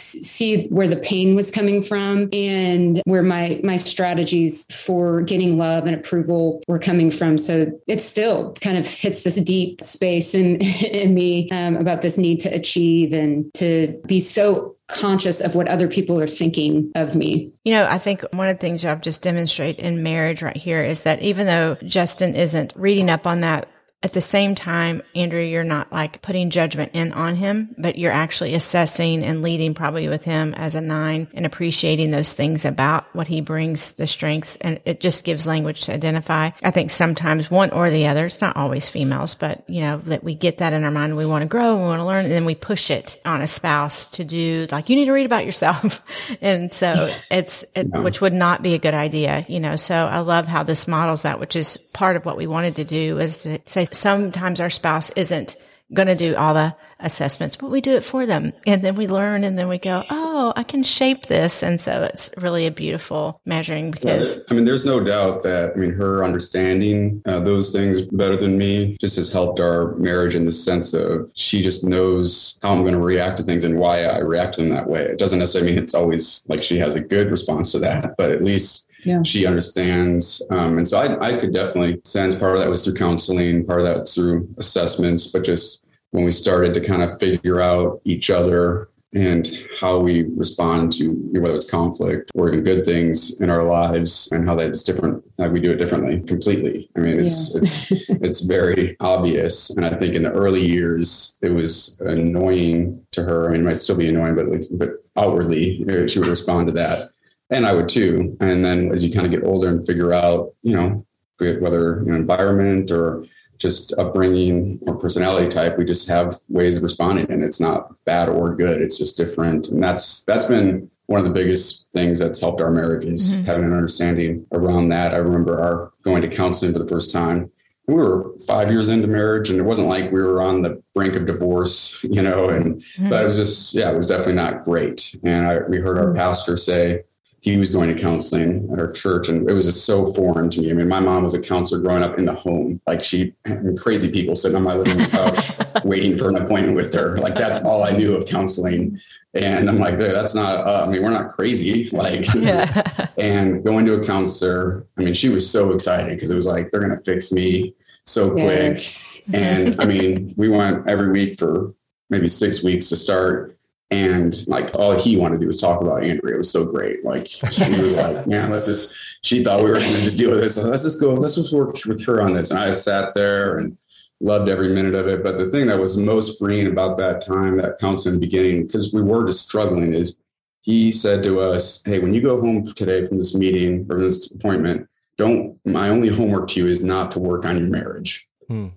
see 0.41 0.67
where 0.69 0.89
the 0.89 0.97
pain 0.97 1.35
was 1.35 1.51
coming 1.51 1.83
from 1.83 2.29
and 2.33 3.03
where 3.05 3.23
my 3.23 3.61
my 3.63 3.77
strategies 3.77 4.67
for 4.75 5.21
getting 5.21 5.59
love 5.59 5.85
and 5.85 5.95
approval 5.95 6.63
were 6.67 6.79
coming 6.79 7.11
from. 7.11 7.37
So 7.37 7.71
it 7.87 8.01
still 8.01 8.55
kind 8.55 8.79
of 8.79 8.87
hits 8.87 9.23
this 9.23 9.37
deep 9.37 9.83
space 9.83 10.35
in 10.35 10.57
in 10.87 11.15
me 11.15 11.51
um, 11.51 11.77
about 11.77 12.01
this 12.03 12.17
need 12.17 12.41
to 12.41 12.49
achieve 12.49 13.13
and 13.13 13.53
to 13.55 14.01
be 14.07 14.19
so 14.19 14.77
conscious 14.89 15.41
of 15.41 15.55
what 15.55 15.69
other 15.69 15.87
people 15.87 16.21
are 16.21 16.27
thinking 16.27 16.91
of 16.97 17.15
me. 17.15 17.53
You 17.65 17.75
know, 17.75 17.87
I 17.89 17.99
think 17.99 18.25
one 18.33 18.49
of 18.49 18.57
the 18.57 18.61
things 18.61 18.85
I've 18.85 19.03
just 19.03 19.23
demonstrated 19.23 19.85
in 19.85 20.03
marriage 20.03 20.43
right 20.43 20.57
here 20.57 20.83
is 20.83 21.05
that 21.05 21.23
even 21.23 21.47
though 21.47 21.77
Justin 21.85 22.35
isn't 22.35 22.73
reading 22.75 23.09
up 23.09 23.25
on 23.27 23.41
that, 23.43 23.69
at 24.03 24.15
the 24.15 24.21
same 24.23 24.55
time, 24.55 25.03
Andrea, 25.15 25.47
you're 25.47 25.63
not 25.63 25.93
like 25.93 26.23
putting 26.23 26.49
judgment 26.49 26.93
in 26.95 27.13
on 27.13 27.37
him, 27.37 27.75
but 27.77 27.99
you're 27.99 28.11
actually 28.11 28.55
assessing 28.55 29.23
and 29.23 29.43
leading 29.43 29.75
probably 29.75 30.09
with 30.09 30.25
him 30.25 30.55
as 30.55 30.75
a 30.75 30.81
nine 30.81 31.29
and 31.35 31.45
appreciating 31.45 32.11
those 32.11 32.33
things 32.33 32.65
about 32.65 33.15
what 33.15 33.29
he 33.29 33.43
brings, 33.43 33.93
the 33.93 34.07
strengths, 34.07 34.57
and 34.57 34.81
it 34.87 35.01
just 35.01 35.25
gives 35.25 35.47
language 35.47 35.83
to 35.83 35.93
identify. 35.93 36.51
I 36.63 36.71
think 36.71 36.91
sometimes 36.91 37.51
one 37.51 37.73
or 37.73 37.91
the 37.91 38.07
other, 38.07 38.25
it's 38.25 38.41
not 38.41 38.57
always 38.57 38.89
females, 38.89 39.35
but 39.35 39.69
you 39.69 39.83
know, 39.83 39.99
that 40.07 40.25
we 40.25 40.35
get 40.35 40.59
that 40.59 40.73
in 40.73 40.83
our 40.85 40.91
mind. 40.91 41.19
We 41.19 41.27
want 41.27 41.43
to 41.43 41.49
grow, 41.49 41.77
we 41.77 41.83
want 41.83 42.01
to 42.01 42.07
learn, 42.07 42.25
and 42.25 42.33
then 42.33 42.47
we 42.47 42.55
push 42.55 42.91
it 42.91 43.21
on 43.27 43.43
a 43.43 43.47
spouse 43.47 44.07
to 44.13 44.25
do 44.25 44.67
like, 44.71 44.89
you 44.89 44.97
need 44.97 45.07
to 45.07 45.13
read 45.13 45.27
about 45.27 45.45
yourself. 45.45 46.03
and 46.41 46.73
so 46.73 47.15
it's, 47.31 47.67
it, 47.77 47.87
which 47.89 48.23
would 48.23 48.33
not 48.33 48.63
be 48.63 48.73
a 48.73 48.79
good 48.79 48.95
idea, 48.95 49.45
you 49.47 49.61
know. 49.61 49.77
So 49.77 49.95
I 49.95 50.21
love 50.21 50.47
how 50.47 50.63
this 50.63 50.89
models 50.89 51.23
that, 51.23 51.39
which 51.39 51.55
is 51.55 51.77
part 51.77 52.17
of 52.17 52.25
what 52.25 52.39
we 52.39 52.47
wanted 52.47 52.77
to 52.77 52.85
do 52.85 53.19
is 53.19 53.43
to 53.43 53.61
say 53.67 53.90
sometimes 53.93 54.61
our 54.61 54.71
spouse 54.71 55.11
isn't 55.11 55.57
going 55.93 56.09
to 56.09 56.15
do 56.15 56.37
all 56.37 56.55
the 56.55 56.75
assessments, 57.01 57.57
but 57.57 57.71
we 57.71 57.81
do 57.81 57.97
it 57.97 58.05
for 58.05 58.27
them. 58.27 58.53
And 58.67 58.83
then 58.83 58.95
we 58.95 59.09
learn 59.09 59.43
and 59.45 59.59
then 59.59 59.69
we 59.69 59.79
go, 59.79 60.05
oh, 60.11 60.53
I 60.55 60.63
can 60.63 60.83
shape 60.83 61.23
this. 61.23 61.63
And 61.63 61.81
so 61.81 62.05
it's 62.05 62.31
really 62.37 62.67
a 62.67 62.71
beautiful 62.71 63.41
measuring 63.45 63.91
because 63.91 64.39
I 64.51 64.55
mean, 64.55 64.65
there's 64.65 64.85
no 64.85 65.01
doubt 65.01 65.43
that, 65.43 65.73
I 65.75 65.77
mean, 65.77 65.93
her 65.93 66.25
understanding 66.25 67.23
uh, 67.27 67.41
those 67.41 67.73
things 67.73 68.03
better 68.03 68.37
than 68.37 68.59
me 68.59 68.97
just 69.01 69.17
has 69.17 69.33
helped 69.33 69.61
our 69.61 69.95
marriage 69.97 70.35
in 70.35 70.45
the 70.45 70.53
sense 70.53 70.93
of 70.95 71.33
she 71.35 71.63
just 71.63 71.85
knows 71.85 72.59
how 72.63 72.73
I'm 72.73 72.83
going 72.83 72.95
to 72.95 73.01
react 73.01 73.39
to 73.39 73.43
things 73.43 73.65
and 73.65 73.79
why 73.79 74.05
I 74.05 74.21
react 74.21 74.55
to 74.55 74.63
them 74.63 74.71
that 74.71 74.89
way. 74.89 75.03
It 75.03 75.19
doesn't 75.19 75.39
necessarily 75.39 75.73
mean 75.73 75.83
it's 75.83 75.95
always 75.95 76.47
like 76.49 76.63
she 76.63 76.79
has 76.79 76.95
a 76.95 77.01
good 77.01 77.31
response 77.31 77.73
to 77.73 77.79
that, 77.81 78.15
but 78.17 78.31
at 78.31 78.45
least 78.45 78.90
Yeah. 79.05 79.23
she 79.23 79.47
understands. 79.47 80.43
Um, 80.51 80.79
and 80.79 80.87
so 80.87 80.99
I, 80.99 81.29
I 81.29 81.37
could 81.37 81.53
definitely 81.53 82.01
sense 82.05 82.35
part 82.35 82.57
of 82.57 82.61
that 82.61 82.71
was 82.71 82.85
through 82.85 82.95
counseling, 82.95 83.65
part 83.65 83.81
of 83.81 83.87
that 83.87 84.09
through 84.09 84.49
assessments, 84.59 85.29
but 85.29 85.45
just 85.45 85.83
when 86.11 86.25
we 86.25 86.33
started 86.33 86.75
to 86.75 86.81
kind 86.81 87.03
of 87.03 87.19
figure 87.19 87.61
out 87.61 88.01
each 88.05 88.31
other 88.31 88.89
and 89.13 89.65
how 89.81 89.99
we 89.99 90.23
respond 90.37 90.93
to 90.93 91.11
whether 91.33 91.57
it's 91.57 91.69
conflict 91.69 92.31
or 92.35 92.49
even 92.49 92.63
good 92.63 92.85
things 92.85 93.41
in 93.41 93.51
our 93.51 93.65
lives 93.65 94.29
and 94.31 94.49
how 94.49 94.55
that's 94.55 94.85
different 94.85 95.23
we 95.51 95.59
do 95.59 95.73
it 95.73 95.77
differently 95.77 96.21
completely 96.21 96.89
i 96.97 97.01
mean 97.01 97.19
it's 97.19 97.55
yeah. 97.55 97.61
it's 97.61 97.91
it's 98.09 98.41
very 98.41 98.97
obvious 99.01 99.71
and 99.77 99.85
i 99.85 99.91
think 99.97 100.15
in 100.15 100.23
the 100.23 100.33
early 100.33 100.65
years 100.65 101.41
it 101.43 101.51
was 101.51 101.99
annoying 102.01 103.05
to 103.11 103.25
her 103.25 103.49
i 103.49 103.53
mean 103.53 103.63
it 103.63 103.65
might 103.65 103.79
still 103.79 103.97
be 103.97 104.09
annoying 104.09 104.37
but 104.37 104.47
like, 104.47 104.63
but 104.73 104.91
outwardly 105.17 105.79
she 106.07 106.21
would 106.21 106.29
respond 106.29 106.69
to 106.69 106.73
that 106.73 107.09
and 107.51 107.67
i 107.67 107.73
would 107.73 107.89
too 107.89 108.37
and 108.41 108.65
then 108.65 108.91
as 108.93 109.03
you 109.05 109.13
kind 109.13 109.27
of 109.27 109.33
get 109.33 109.45
older 109.45 109.69
and 109.69 109.87
figure 109.87 110.13
out 110.13 110.55
you 110.63 110.75
know 110.75 111.05
whether 111.39 112.03
you 112.05 112.11
know, 112.11 112.17
environment 112.17 112.91
or 112.91 113.25
just 113.59 113.97
upbringing 113.99 114.79
or 114.83 114.97
personality 114.97 115.49
type 115.49 115.77
we 115.77 115.85
just 115.85 116.09
have 116.09 116.37
ways 116.49 116.77
of 116.77 116.83
responding 116.83 117.31
and 117.31 117.45
it's 117.45 117.61
not 117.61 117.93
bad 118.05 118.29
or 118.29 118.55
good 118.55 118.81
it's 118.81 118.99
just 118.99 119.17
different 119.17 119.69
and 119.69 119.83
that's 119.83 120.25
that's 120.25 120.47
been 120.47 120.91
one 121.07 121.19
of 121.19 121.27
the 121.27 121.33
biggest 121.33 121.87
things 121.93 122.19
that's 122.19 122.41
helped 122.41 122.61
our 122.61 122.71
marriages 122.71 123.35
mm-hmm. 123.35 123.45
having 123.45 123.65
an 123.65 123.73
understanding 123.73 124.47
around 124.53 124.89
that 124.89 125.13
i 125.13 125.17
remember 125.17 125.61
our 125.61 125.93
going 126.03 126.23
to 126.23 126.29
counseling 126.29 126.73
for 126.73 126.79
the 126.79 126.89
first 126.89 127.13
time 127.13 127.51
we 127.87 127.95
were 127.95 128.33
five 128.47 128.71
years 128.71 128.89
into 128.89 129.09
marriage 129.09 129.51
and 129.51 129.59
it 129.59 129.65
wasn't 129.65 129.87
like 129.87 130.13
we 130.13 130.23
were 130.23 130.41
on 130.41 130.63
the 130.63 130.81
brink 130.95 131.17
of 131.17 131.27
divorce 131.27 132.03
you 132.05 132.23
know 132.23 132.49
and 132.49 132.77
mm-hmm. 132.77 133.11
but 133.11 133.25
it 133.25 133.27
was 133.27 133.37
just 133.37 133.75
yeah 133.75 133.91
it 133.91 133.97
was 133.97 134.07
definitely 134.07 134.35
not 134.35 134.65
great 134.65 135.15
and 135.25 135.47
I, 135.47 135.59
we 135.69 135.79
heard 135.79 135.99
our 135.99 136.07
mm-hmm. 136.07 136.17
pastor 136.17 136.57
say 136.57 137.03
he 137.41 137.57
was 137.57 137.71
going 137.71 137.95
to 137.95 138.01
counseling 138.01 138.69
at 138.71 138.79
our 138.79 138.93
church 138.93 139.29
and 139.29 139.49
it 139.49 139.53
was 139.55 139.65
just 139.65 139.87
so 139.87 140.07
foreign 140.13 140.51
to 140.51 140.61
me. 140.61 140.71
I 140.71 140.75
mean, 140.75 140.89
my 140.89 141.01
mom 141.01 141.25
was 141.25 141.33
a 141.33 141.41
counselor 141.41 141.81
growing 141.81 142.03
up 142.03 142.19
in 142.19 142.27
the 142.27 142.35
home. 142.35 142.81
Like 142.87 143.03
she 143.03 143.35
had 143.47 143.79
crazy 143.79 144.13
people 144.13 144.35
sitting 144.35 144.57
on 144.57 144.63
my 144.63 144.75
living 144.75 144.99
room 144.99 145.09
couch 145.09 145.53
waiting 145.85 146.19
for 146.19 146.29
an 146.29 146.37
appointment 146.37 146.77
with 146.77 146.93
her. 146.95 147.17
Like 147.19 147.35
that's 147.35 147.65
all 147.65 147.83
I 147.83 147.93
knew 147.93 148.15
of 148.15 148.27
counseling. 148.27 149.01
And 149.33 149.71
I'm 149.71 149.79
like, 149.79 149.97
that's 149.97 150.35
not, 150.35 150.67
uh, 150.67 150.85
I 150.87 150.91
mean, 150.91 151.03
we're 151.03 151.11
not 151.11 151.33
crazy. 151.33 151.89
Like, 151.93 152.33
yeah. 152.35 153.09
and 153.19 153.65
going 153.65 153.87
to 153.87 154.01
a 154.01 154.05
counselor, 154.05 154.87
I 154.99 155.05
mean, 155.05 155.15
she 155.15 155.29
was 155.29 155.49
so 155.49 155.73
excited 155.73 156.15
because 156.15 156.31
it 156.31 156.37
was 156.37 156.47
like, 156.47 156.71
they're 156.71 156.81
going 156.81 156.97
to 156.97 157.05
fix 157.05 157.33
me 157.33 157.75
so 158.05 158.33
quick. 158.33 158.77
Yes. 158.77 159.23
And 159.33 159.81
I 159.81 159.87
mean, 159.87 160.35
we 160.37 160.49
went 160.49 160.89
every 160.89 161.11
week 161.11 161.39
for 161.39 161.75
maybe 162.11 162.29
six 162.29 162.63
weeks 162.63 162.89
to 162.91 162.97
start 162.97 163.57
and 163.91 164.47
like 164.47 164.75
all 164.75 164.99
he 164.99 165.17
wanted 165.17 165.37
to 165.37 165.41
do 165.41 165.47
was 165.47 165.57
talk 165.57 165.81
about 165.81 166.05
Andrea. 166.05 166.35
It 166.35 166.39
was 166.39 166.51
so 166.51 166.65
great. 166.65 167.05
Like 167.05 167.29
she 167.29 167.81
was 167.81 167.97
like, 167.97 168.27
"Man, 168.27 168.51
let's 168.51 168.67
just." 168.67 168.97
She 169.23 169.45
thought 169.45 169.63
we 169.63 169.71
were 169.71 169.79
going 169.79 169.93
to 169.93 170.03
just 170.03 170.17
deal 170.17 170.31
with 170.31 170.41
this. 170.41 170.57
Let's 170.57 170.85
just 170.85 171.01
go. 171.01 171.13
Let's 171.13 171.35
just 171.35 171.53
work 171.53 171.77
with 171.85 172.05
her 172.07 172.23
on 172.23 172.33
this. 172.33 172.51
And 172.51 172.59
I 172.59 172.71
sat 172.71 173.13
there 173.15 173.59
and 173.59 173.77
loved 174.21 174.49
every 174.49 174.71
minute 174.71 174.95
of 174.95 175.09
it. 175.09 175.23
But 175.23 175.37
the 175.37 175.49
thing 175.49 175.67
that 175.67 175.79
was 175.79 175.97
most 175.97 176.39
freeing 176.39 176.69
about 176.69 176.97
that 176.99 177.25
time, 177.25 177.57
that 177.59 177.79
counts 177.79 178.07
in 178.07 178.15
the 178.15 178.19
beginning, 178.19 178.67
because 178.67 178.95
we 178.95 179.03
were 179.03 179.27
just 179.27 179.47
struggling, 179.47 179.93
is 179.93 180.19
he 180.63 180.91
said 180.93 181.23
to 181.25 181.41
us, 181.41 181.83
"Hey, 181.85 181.99
when 181.99 182.15
you 182.15 182.21
go 182.21 182.41
home 182.41 182.65
today 182.65 183.05
from 183.07 183.19
this 183.19 183.35
meeting 183.35 183.87
or 183.91 184.01
this 184.01 184.31
appointment, 184.31 184.89
don't. 185.19 185.59
My 185.67 185.89
only 185.89 186.09
homework 186.09 186.49
to 186.51 186.61
you 186.61 186.69
is 186.69 186.83
not 186.83 187.11
to 187.13 187.19
work 187.19 187.45
on 187.45 187.59
your 187.59 187.69
marriage." 187.69 188.30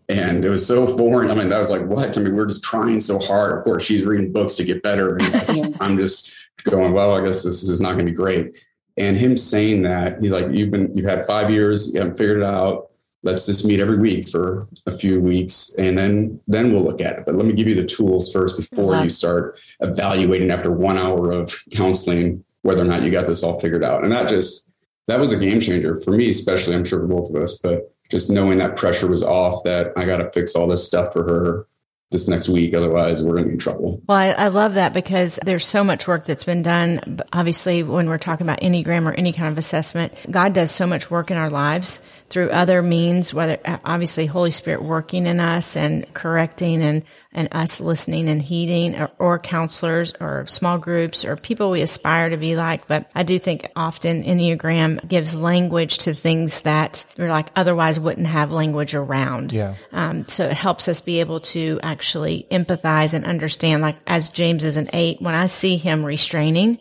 And 0.09 0.45
it 0.45 0.49
was 0.49 0.65
so 0.65 0.85
foreign. 0.97 1.31
I 1.31 1.35
mean, 1.35 1.49
that 1.49 1.57
was 1.57 1.71
like, 1.71 1.85
what? 1.85 2.17
I 2.17 2.21
mean, 2.21 2.35
we're 2.35 2.45
just 2.45 2.63
trying 2.63 2.99
so 2.99 3.17
hard. 3.19 3.57
Of 3.57 3.63
course, 3.63 3.83
she's 3.83 4.05
reading 4.05 4.31
books 4.31 4.55
to 4.55 4.63
get 4.63 4.83
better. 4.83 5.17
I'm 5.79 5.97
just 5.97 6.33
going, 6.63 6.93
well, 6.93 7.13
I 7.13 7.25
guess 7.25 7.43
this 7.43 7.63
is 7.63 7.81
not 7.81 7.93
going 7.93 8.05
to 8.05 8.11
be 8.11 8.15
great. 8.15 8.57
And 8.97 9.17
him 9.17 9.37
saying 9.37 9.81
that, 9.83 10.21
he's 10.21 10.31
like, 10.31 10.51
you've 10.51 10.69
been, 10.69 10.95
you've 10.95 11.09
had 11.09 11.25
five 11.25 11.49
years, 11.49 11.93
you 11.93 11.99
haven't 11.99 12.17
figured 12.17 12.37
it 12.37 12.43
out. 12.43 12.91
Let's 13.23 13.45
just 13.45 13.65
meet 13.65 13.79
every 13.79 13.97
week 13.97 14.29
for 14.29 14.67
a 14.85 14.91
few 14.91 15.19
weeks 15.19 15.73
and 15.77 15.97
then, 15.97 16.41
then 16.45 16.71
we'll 16.71 16.83
look 16.83 17.01
at 17.01 17.17
it. 17.17 17.25
But 17.25 17.35
let 17.35 17.45
me 17.45 17.53
give 17.53 17.67
you 17.67 17.75
the 17.75 17.85
tools 17.85 18.31
first 18.31 18.57
before 18.57 18.93
uh-huh. 18.93 19.03
you 19.03 19.09
start 19.09 19.59
evaluating 19.79 20.51
after 20.51 20.71
one 20.71 20.97
hour 20.97 21.31
of 21.31 21.55
counseling, 21.71 22.43
whether 22.63 22.81
or 22.81 22.85
not 22.85 23.01
you 23.01 23.11
got 23.11 23.25
this 23.25 23.41
all 23.41 23.59
figured 23.59 23.83
out. 23.83 24.03
And 24.03 24.11
that 24.11 24.29
just, 24.29 24.69
that 25.07 25.19
was 25.19 25.31
a 25.31 25.37
game 25.37 25.61
changer 25.61 25.95
for 25.95 26.11
me, 26.11 26.29
especially, 26.29 26.75
I'm 26.75 26.85
sure 26.85 26.99
for 26.99 27.07
both 27.07 27.29
of 27.29 27.41
us, 27.41 27.59
but 27.59 27.92
just 28.13 28.29
knowing 28.29 28.59
that 28.59 28.75
pressure 28.75 29.07
was 29.07 29.23
off 29.23 29.63
that 29.63 29.91
I 29.97 30.05
got 30.05 30.17
to 30.17 30.29
fix 30.29 30.55
all 30.55 30.67
this 30.67 30.85
stuff 30.85 31.11
for 31.11 31.23
her 31.23 31.67
this 32.11 32.27
next 32.27 32.47
week. 32.47 32.75
Otherwise, 32.75 33.23
we're 33.23 33.31
going 33.31 33.45
to 33.45 33.47
be 33.47 33.53
in 33.53 33.59
trouble. 33.59 34.03
Well, 34.07 34.19
I, 34.19 34.27
I, 34.27 34.47
love 34.49 34.75
that 34.75 34.93
because 34.93 35.39
there's 35.43 35.65
so 35.65 35.83
much 35.83 36.07
work 36.07 36.23
that's 36.25 36.43
been 36.43 36.61
done. 36.61 37.19
Obviously, 37.33 37.81
when 37.81 38.07
we're 38.07 38.19
talking 38.19 38.45
about 38.45 38.61
Enneagram 38.61 39.09
or 39.09 39.13
any 39.13 39.33
kind 39.33 39.51
of 39.51 39.57
assessment, 39.57 40.13
God 40.29 40.53
does 40.53 40.69
so 40.69 40.85
much 40.85 41.09
work 41.09 41.31
in 41.31 41.37
our 41.37 41.49
lives 41.49 41.99
through 42.33 42.49
other 42.49 42.81
means, 42.81 43.31
whether 43.31 43.59
obviously 43.85 44.25
Holy 44.25 44.49
Spirit 44.49 44.81
working 44.81 45.27
in 45.27 45.39
us 45.39 45.75
and 45.77 46.11
correcting 46.15 46.81
and 46.81 47.05
and 47.31 47.47
us 47.51 47.79
listening 47.79 48.27
and 48.27 48.41
heeding 48.41 48.95
or, 48.95 49.09
or, 49.17 49.39
counselors 49.39 50.13
or 50.19 50.45
small 50.45 50.77
groups 50.79 51.25
or 51.25 51.35
people 51.35 51.71
we 51.71 51.81
aspire 51.81 52.29
to 52.29 52.37
be 52.37 52.55
like. 52.55 52.87
But 52.87 53.09
I 53.15 53.23
do 53.23 53.39
think 53.39 53.71
often 53.75 54.23
Enneagram 54.23 55.07
gives 55.07 55.35
language 55.35 55.99
to 55.99 56.13
things 56.13 56.61
that 56.61 57.05
we're 57.17 57.29
like 57.29 57.49
otherwise 57.55 57.99
wouldn't 57.99 58.27
have 58.27 58.51
language 58.51 58.93
around. 58.93 59.51
Yeah. 59.51 59.75
Um, 59.91 60.27
so 60.27 60.45
it 60.45 60.57
helps 60.57 60.87
us 60.87 61.01
be 61.01 61.19
able 61.19 61.39
to 61.39 61.79
actually 61.83 62.47
empathize 62.51 63.13
and 63.13 63.25
understand, 63.25 63.81
like 63.81 63.97
as 64.07 64.31
James 64.31 64.63
is 64.63 64.77
an 64.77 64.89
eight, 64.93 65.21
when 65.21 65.35
I 65.35 65.47
see 65.47 65.77
him 65.77 66.03
restraining, 66.03 66.79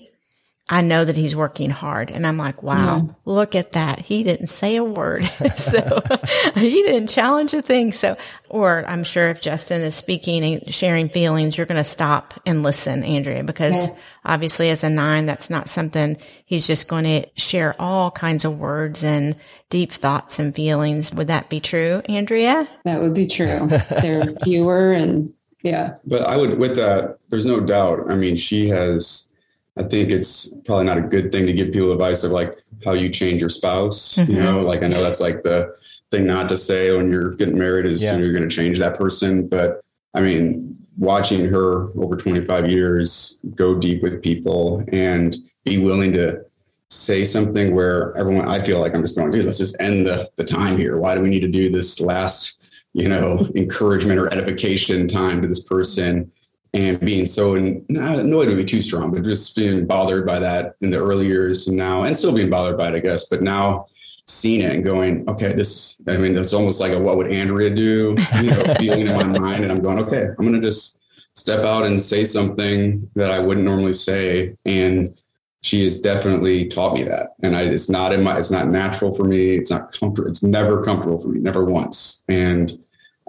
I 0.68 0.81
know 0.81 1.05
that 1.05 1.16
he's 1.16 1.35
working 1.35 1.70
hard. 1.70 2.11
And 2.11 2.25
I'm 2.25 2.38
like, 2.38 2.62
wow, 2.62 3.01
mm. 3.01 3.14
look 3.25 3.55
at 3.55 3.72
that. 3.72 3.98
He 3.98 4.22
didn't 4.22 4.46
say 4.46 4.77
a 4.77 4.85
word. 4.85 5.25
so 5.57 6.01
he 6.55 6.83
didn't 6.83 7.09
challenge 7.09 7.53
a 7.53 7.62
thing. 7.62 7.92
So, 7.92 8.16
or 8.48 8.85
I'm 8.87 9.03
sure 9.03 9.29
if 9.29 9.42
Justin 9.42 9.83
is 9.83 9.96
speaking 9.96 10.44
and 10.44 10.72
sharing 10.72 11.09
feelings, 11.09 11.59
you're 11.59 11.66
going 11.66 11.77
to 11.77 11.85
stop 11.85 12.35
and 12.46 12.62
listen, 12.62 13.03
Andrea, 13.03 13.42
because 13.42 13.88
yeah. 13.88 13.94
obviously 14.25 14.70
as 14.70 14.85
a 14.85 14.88
nine, 14.88 15.27
that's 15.27 15.51
not 15.51 15.68
something 15.68 16.16
he's 16.44 16.66
just 16.66 16.88
going 16.88 17.05
to 17.05 17.29
share 17.37 17.75
all 17.79 18.12
kinds 18.12 18.44
of 18.44 18.59
words 18.59 19.03
and 19.03 19.35
deep 19.68 19.90
thoughts 19.90 20.38
and 20.38 20.55
feelings. 20.55 21.12
Would 21.12 21.27
that 21.27 21.48
be 21.48 21.59
true, 21.59 22.03
Andrea? 22.09 22.68
That 22.85 23.01
would 23.01 23.14
be 23.14 23.27
true. 23.27 23.68
They're 24.01 24.35
fewer 24.44 24.92
and 24.92 25.35
yeah. 25.62 25.96
But 26.07 26.22
I 26.22 26.37
would, 26.37 26.59
with 26.59 26.77
that, 26.77 27.18
there's 27.29 27.46
no 27.46 27.61
doubt. 27.61 28.11
I 28.11 28.14
mean, 28.14 28.37
she 28.37 28.68
has 28.68 29.32
I 29.77 29.83
think 29.85 30.11
it's 30.11 30.53
probably 30.65 30.85
not 30.85 30.99
a 30.99 31.03
good 31.03 31.33
thing 31.33 31.47
to 31.47 31.53
give 31.53 31.73
people 31.73 31.93
advice 31.93 32.25
of 32.25 32.33
like 32.33 32.59
how 32.85 32.93
you 32.93 33.09
change 33.09 33.41
your 33.41 33.49
spouse. 33.49 34.15
Mm-hmm. 34.15 34.33
You 34.33 34.43
know, 34.43 34.61
like 34.61 34.83
I 34.83 34.89
know 34.89 35.03
that's 35.03 35.21
like 35.21 35.43
the 35.43 35.75
thing 36.11 36.27
not 36.27 36.49
to 36.51 36.57
say 36.57 36.95
when 36.97 37.11
you're 37.11 37.35
getting 37.35 37.59
married 37.59 37.87
is 37.87 38.03
yeah. 38.03 38.17
you're 38.17 38.33
going 38.33 38.49
to 38.49 38.55
change 38.55 38.79
that 38.79 38.97
person. 38.97 39.49
But 39.49 39.81
I 40.15 40.21
mean, 40.21 40.77
watching 40.99 41.47
her 41.47 41.89
over 41.99 42.17
25 42.17 42.69
years 42.69 43.43
go 43.55 43.79
deep 43.79 44.03
with 44.03 44.23
people 44.23 44.85
and 44.93 45.37
be 45.65 45.79
willing 45.79 46.13
to 46.13 46.45
say 46.91 47.25
something 47.25 47.75
where 47.75 48.15
everyone, 48.17 48.49
I 48.49 48.61
feel 48.61 48.79
like 48.79 48.95
I'm 48.95 49.01
just 49.01 49.17
going, 49.17 49.31
dude, 49.31 49.47
let's 49.47 49.59
just 49.59 49.81
end 49.81 50.07
the, 50.07 50.31
the 50.37 50.45
time 50.45 50.77
here. 50.77 50.99
Why 50.99 51.15
do 51.15 51.23
we 51.23 51.31
need 51.31 51.41
to 51.41 51.49
do 51.49 51.71
this 51.71 51.99
last, 51.99 52.63
you 52.93 53.09
know, 53.09 53.49
encouragement 53.57 54.21
or 54.21 54.31
edification 54.31 55.09
time 55.09 55.41
to 55.41 55.49
this 55.49 55.67
person? 55.67 56.31
And 56.75 56.99
being 57.01 57.27
so 57.27 57.55
not 57.89 58.19
annoyed 58.19 58.49
would 58.49 58.57
be 58.57 58.65
too 58.65 58.83
strong, 58.83 59.13
but 59.13 59.25
just 59.25 59.55
being 59.55 59.87
bothered 59.87 60.27
by 60.27 60.39
that 60.39 60.75
in 60.81 60.91
the 60.91 60.99
early 60.99 61.27
years 61.27 61.69
and 61.69 61.77
now, 61.77 62.05
and 62.05 62.17
still 62.17 62.33
being 62.33 62.51
bothered 62.51 62.79
by 62.79 62.89
it, 62.89 62.95
I 62.95 63.01
guess. 63.01 63.29
But 63.29 63.43
now 63.43 63.87
seeing 64.27 64.63
it 64.63 64.73
and 64.73 64.85
going, 64.85 65.29
okay, 65.29 65.53
this. 65.53 66.01
I 66.09 66.17
mean, 66.17 66.37
it's 66.37 66.55
almost 66.55 66.81
like 66.81 66.93
a 66.93 67.01
what 67.01 67.17
would 67.17 67.33
Andrea 67.33 67.71
do? 67.71 68.17
You 68.37 68.51
know, 68.51 68.75
feeling 68.79 69.07
in 69.07 69.17
my 69.17 69.39
mind, 69.39 69.65
and 69.65 69.73
I'm 69.73 69.83
going, 69.83 69.99
okay, 70.01 70.29
I'm 70.29 70.47
going 70.47 70.55
to 70.55 70.61
just 70.61 71.01
step 71.35 71.65
out 71.65 71.85
and 71.85 72.01
say 72.01 72.25
something 72.25 73.09
that 73.15 73.31
I 73.31 73.39
wouldn't 73.39 73.67
normally 73.67 73.93
say, 73.93 74.57
and 74.65 75.19
she 75.63 75.85
has 75.85 76.01
definitely 76.01 76.67
taught 76.67 76.95
me 76.95 77.05
that. 77.05 77.35
And 77.43 77.57
I, 77.57 77.63
it's 77.63 77.89
not 77.89 78.13
in 78.13 78.23
my, 78.23 78.39
it's 78.39 78.51
not 78.51 78.69
natural 78.69 79.13
for 79.13 79.25
me. 79.25 79.57
It's 79.57 79.71
not 79.71 79.93
comfortable. 79.93 80.29
It's 80.29 80.43
never 80.43 80.83
comfortable 80.83 81.21
for 81.21 81.29
me, 81.29 81.39
never 81.39 81.65
once. 81.65 82.25
And 82.29 82.82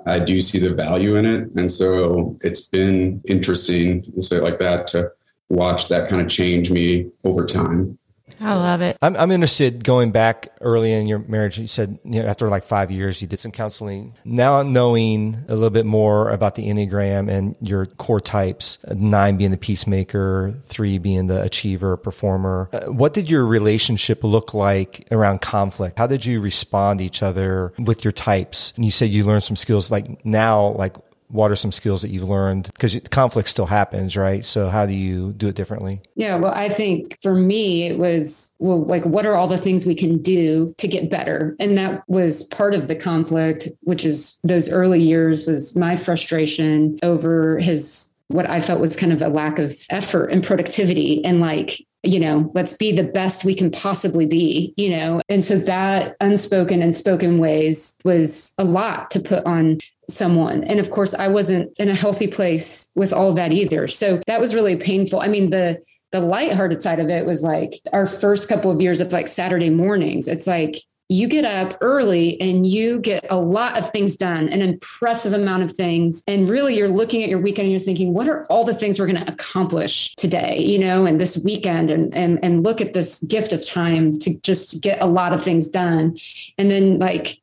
I 0.06 0.20
do 0.20 0.42
see 0.42 0.60
the 0.60 0.74
value 0.74 1.16
in 1.16 1.26
it. 1.26 1.50
And 1.56 1.72
so 1.72 2.38
it's 2.42 2.68
been 2.68 3.22
interesting, 3.26 4.04
to 4.14 4.22
say 4.22 4.40
like 4.40 4.60
that, 4.60 4.88
to 4.88 5.12
watch 5.50 5.88
that 5.88 6.10
kind 6.10 6.22
of 6.22 6.28
change 6.28 6.72
me 6.72 7.10
over 7.24 7.46
time. 7.46 7.98
I 8.44 8.54
love 8.54 8.82
it. 8.82 8.98
I'm, 9.02 9.16
I'm 9.16 9.32
interested 9.32 9.84
going 9.84 10.12
back 10.12 10.48
early 10.62 10.94
in 10.94 11.08
your 11.08 11.20
marriage. 11.20 11.58
You 11.58 11.68
said 11.68 12.00
you 12.04 12.22
know, 12.22 12.28
after 12.28 12.48
like 12.48 12.64
five 12.64 12.92
years, 12.92 13.22
you 13.22 13.28
did 13.28 13.40
some 13.40 13.52
counseling. 13.52 14.14
Now 14.26 14.64
knowing 14.64 15.46
a 15.48 15.54
little 15.54 15.70
bit 15.70 15.86
more 15.86 16.30
about 16.30 16.56
the 16.56 16.68
Enneagram 16.68 17.30
and 17.30 17.56
your 17.62 17.86
core 17.86 18.22
types, 18.22 18.78
nine 18.88 19.38
being 19.38 19.52
the 19.52 19.58
peacemaker, 19.58 20.54
three 20.66 20.98
being 20.98 21.28
the 21.28 21.42
achiever, 21.44 21.98
performer. 21.98 22.70
Uh, 22.74 22.92
what 22.92 23.14
did 23.14 23.30
your 23.30 23.46
relationship 23.46 24.24
look 24.24 24.54
like 24.54 25.08
around 25.12 25.42
conflict? 25.42 25.98
How 25.98 26.08
did 26.08 26.26
you 26.26 26.40
respond 26.42 27.00
to 27.00 27.06
each 27.06 27.24
other 27.24 27.74
with 27.78 28.04
your 28.04 28.14
types? 28.14 28.74
And 28.76 28.86
you 28.86 28.92
said 28.92 29.10
you 29.10 29.24
learned 29.24 29.44
some 29.44 29.56
skills 29.56 29.92
like 29.92 30.26
now, 30.26 30.68
like 30.68 30.96
what 31.34 31.52
are 31.52 31.56
some 31.56 31.72
skills 31.72 32.04
that 32.04 32.10
you've 32.10 32.30
learned? 32.30 32.70
Because 32.74 32.98
conflict 33.10 33.50
still 33.50 33.66
happens, 33.66 34.16
right? 34.16 34.46
So 34.46 34.70
how 34.70 34.86
do 34.86 34.94
you 34.94 35.34
do 35.34 35.48
it 35.48 35.56
differently? 35.56 36.02
Yeah, 36.16 36.38
well, 36.38 36.54
I 36.54 36.70
think 36.70 37.18
for 37.22 37.34
me, 37.34 37.88
it 37.88 37.98
was, 37.98 38.56
well, 38.60 38.86
like, 38.86 39.04
what 39.04 39.26
are 39.26 39.34
all 39.34 39.48
the 39.48 39.58
things 39.58 39.86
we 39.86 39.96
can 39.96 40.22
do 40.22 40.76
to 40.78 40.88
get 40.88 41.10
better? 41.10 41.56
And 41.60 41.76
that 41.78 42.04
was 42.08 42.44
part 42.44 42.76
of 42.76 42.88
the 42.88 42.96
conflict, 42.96 43.68
which 43.82 44.06
is 44.06 44.40
those 44.44 44.70
early 44.70 45.02
years 45.02 45.48
was 45.48 45.76
my 45.76 45.96
frustration 45.98 47.00
over 47.02 47.58
his 47.60 48.12
what 48.28 48.50
I 48.50 48.62
felt 48.62 48.80
was 48.80 48.96
kind 48.96 49.14
of 49.14 49.22
a 49.22 49.28
lack 49.28 49.60
of 49.60 49.76
effort 49.90 50.28
and 50.32 50.44
productivity 50.44 51.24
and 51.26 51.40
like 51.40 51.78
you 52.04 52.20
know, 52.20 52.52
let's 52.54 52.74
be 52.74 52.92
the 52.92 53.04
best 53.04 53.46
we 53.46 53.56
can 53.56 53.72
possibly 53.72 54.26
be, 54.26 54.74
you 54.76 54.90
know. 54.90 55.22
And 55.30 55.44
so 55.44 55.58
that 55.60 56.18
unspoken 56.20 56.82
and 56.82 56.94
spoken 56.94 57.38
ways 57.38 57.98
was 58.04 58.54
a 58.58 58.66
lot 58.66 59.10
to 59.12 59.22
put 59.22 59.46
on 59.46 59.80
someone. 60.10 60.64
And 60.64 60.80
of 60.80 60.90
course, 60.92 61.14
I 61.14 61.28
wasn't 61.28 61.72
in 61.78 61.90
a 61.90 61.96
healthy 61.96 62.28
place 62.28 62.90
with 62.96 63.14
all 63.14 63.34
that 63.34 63.52
either. 63.52 63.88
So 63.88 64.22
that 64.28 64.42
was 64.42 64.56
really 64.56 64.76
painful. 64.76 65.22
I 65.22 65.28
mean, 65.28 65.50
the 65.50 65.82
the 66.12 66.22
lighthearted 66.22 66.82
side 66.82 67.00
of 67.00 67.10
it 67.10 67.26
was 67.26 67.42
like 67.42 67.74
our 67.92 68.06
first 68.06 68.48
couple 68.48 68.70
of 68.70 68.80
years 68.80 69.02
of 69.02 69.12
like 69.12 69.28
Saturday 69.28 69.72
mornings. 69.72 70.28
It's 70.28 70.46
like 70.46 70.76
you 71.10 71.28
get 71.28 71.44
up 71.44 71.78
early 71.82 72.40
and 72.40 72.66
you 72.66 73.00
get 73.00 73.26
a 73.30 73.38
lot 73.38 73.78
of 73.78 73.90
things 73.90 74.16
done, 74.16 74.48
an 74.50 74.62
impressive 74.62 75.34
amount 75.34 75.64
of 75.64 75.72
things. 75.72 76.24
And 76.28 76.48
really, 76.48 76.76
you're 76.76 76.88
looking 76.88 77.24
at 77.24 77.30
your 77.30 77.40
weekend 77.40 77.66
and 77.66 77.72
you're 77.72 77.80
thinking, 77.80 78.14
what 78.14 78.28
are 78.28 78.46
all 78.46 78.64
the 78.64 78.74
things 78.74 79.00
we're 79.00 79.08
going 79.08 79.24
to 79.24 79.32
accomplish 79.32 80.16
today, 80.16 80.60
you 80.60 80.80
know, 80.80 81.06
and 81.06 81.20
this 81.20 81.38
weekend 81.44 81.92
and, 81.92 82.14
and, 82.16 82.40
and 82.44 82.64
look 82.64 82.80
at 82.80 82.94
this 82.94 83.20
gift 83.26 83.54
of 83.54 83.66
time 83.66 84.18
to 84.20 84.40
just 84.40 84.82
get 84.82 85.02
a 85.02 85.06
lot 85.06 85.34
of 85.34 85.44
things 85.44 85.68
done. 85.68 86.18
And 86.58 86.72
then, 86.72 87.00
like, 87.00 87.38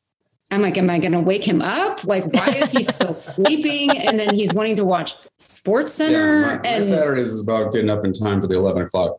I'm 0.51 0.61
like, 0.61 0.77
am 0.77 0.89
I 0.89 0.99
going 0.99 1.13
to 1.13 1.19
wake 1.21 1.45
him 1.45 1.61
up? 1.61 2.03
Like, 2.03 2.25
why 2.33 2.47
is 2.57 2.73
he 2.73 2.83
still 2.83 3.13
sleeping? 3.15 3.89
And 3.97 4.19
then 4.19 4.35
he's 4.35 4.53
wanting 4.53 4.75
to 4.75 4.85
watch 4.85 5.15
Sports 5.39 5.93
Center. 5.93 6.41
Yeah, 6.41 6.41
my, 6.41 6.57
my 6.57 6.61
and 6.69 6.83
Saturdays 6.83 7.31
is 7.31 7.41
about 7.41 7.71
getting 7.73 7.89
up 7.89 8.03
in 8.05 8.11
time 8.11 8.41
for 8.41 8.47
the 8.47 8.55
11 8.55 8.83
o'clock 8.83 9.17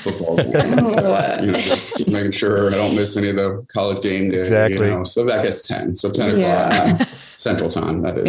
football 0.00 0.36
game. 0.36 0.52
so, 0.52 1.38
you 1.42 1.52
know, 1.52 1.58
just 1.58 2.08
making 2.08 2.32
sure 2.32 2.68
I 2.72 2.76
don't 2.76 2.96
miss 2.96 3.16
any 3.16 3.28
of 3.28 3.36
the 3.36 3.64
college 3.72 4.02
game 4.02 4.30
day. 4.30 4.38
Exactly. 4.40 4.88
You 4.88 4.94
know, 4.94 5.04
so 5.04 5.24
that 5.26 5.44
gets 5.44 5.66
10. 5.66 5.94
So 5.94 6.10
10 6.10 6.40
Yeah. 6.40 6.68
o'clock 6.90 7.00
uh, 7.02 7.04
central 7.36 7.70
time. 7.70 8.02
That 8.02 8.18
is. 8.18 8.28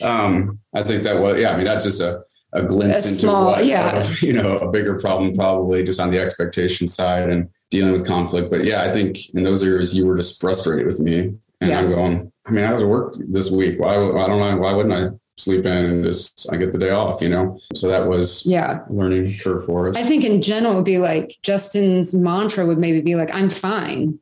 Um, 0.00 0.60
I 0.74 0.82
think 0.84 1.02
that 1.04 1.20
was, 1.20 1.40
yeah, 1.40 1.50
I 1.52 1.56
mean, 1.56 1.64
that's 1.66 1.84
just 1.84 2.00
a, 2.00 2.22
a 2.52 2.62
glimpse 2.62 3.04
A 3.04 3.08
into 3.08 3.20
small- 3.20 3.46
what, 3.46 3.66
yeah. 3.66 3.88
uh, 4.06 4.14
you 4.20 4.32
know, 4.32 4.58
a 4.58 4.70
bigger 4.70 4.98
problem 4.98 5.34
probably 5.34 5.82
just 5.84 5.98
on 6.00 6.10
the 6.10 6.18
expectation 6.20 6.86
side 6.86 7.28
and 7.30 7.48
dealing 7.72 7.92
with 7.92 8.06
conflict. 8.06 8.50
But 8.50 8.64
yeah, 8.64 8.82
I 8.82 8.92
think 8.92 9.30
in 9.30 9.42
those 9.42 9.62
areas 9.62 9.94
you 9.94 10.06
were 10.06 10.16
just 10.16 10.40
frustrated 10.40 10.86
with 10.86 11.00
me. 11.00 11.34
And 11.60 11.70
Yeah. 11.70 11.80
I'm 11.80 11.88
going, 11.88 12.32
I 12.46 12.50
mean, 12.50 12.64
I 12.64 12.70
was 12.70 12.82
at 12.82 12.88
work 12.88 13.16
this 13.18 13.50
week. 13.50 13.80
Why, 13.80 13.94
I 13.94 14.26
don't 14.26 14.38
know. 14.38 14.56
Why 14.58 14.74
wouldn't 14.74 14.92
I 14.92 15.16
sleep 15.38 15.64
in 15.64 15.84
and 15.86 16.04
just, 16.04 16.52
I 16.52 16.56
get 16.56 16.72
the 16.72 16.78
day 16.78 16.90
off, 16.90 17.22
you 17.22 17.30
know? 17.30 17.58
So 17.74 17.88
that 17.88 18.06
was 18.06 18.44
yeah. 18.44 18.80
learning 18.90 19.38
curve 19.38 19.64
for 19.64 19.88
us. 19.88 19.96
I 19.96 20.02
think 20.02 20.22
in 20.22 20.42
general, 20.42 20.74
it 20.74 20.76
would 20.76 20.84
be 20.84 20.98
like 20.98 21.34
Justin's 21.42 22.14
mantra 22.14 22.66
would 22.66 22.78
maybe 22.78 23.00
be 23.00 23.16
like, 23.16 23.34
I'm 23.34 23.48
fine, 23.48 24.18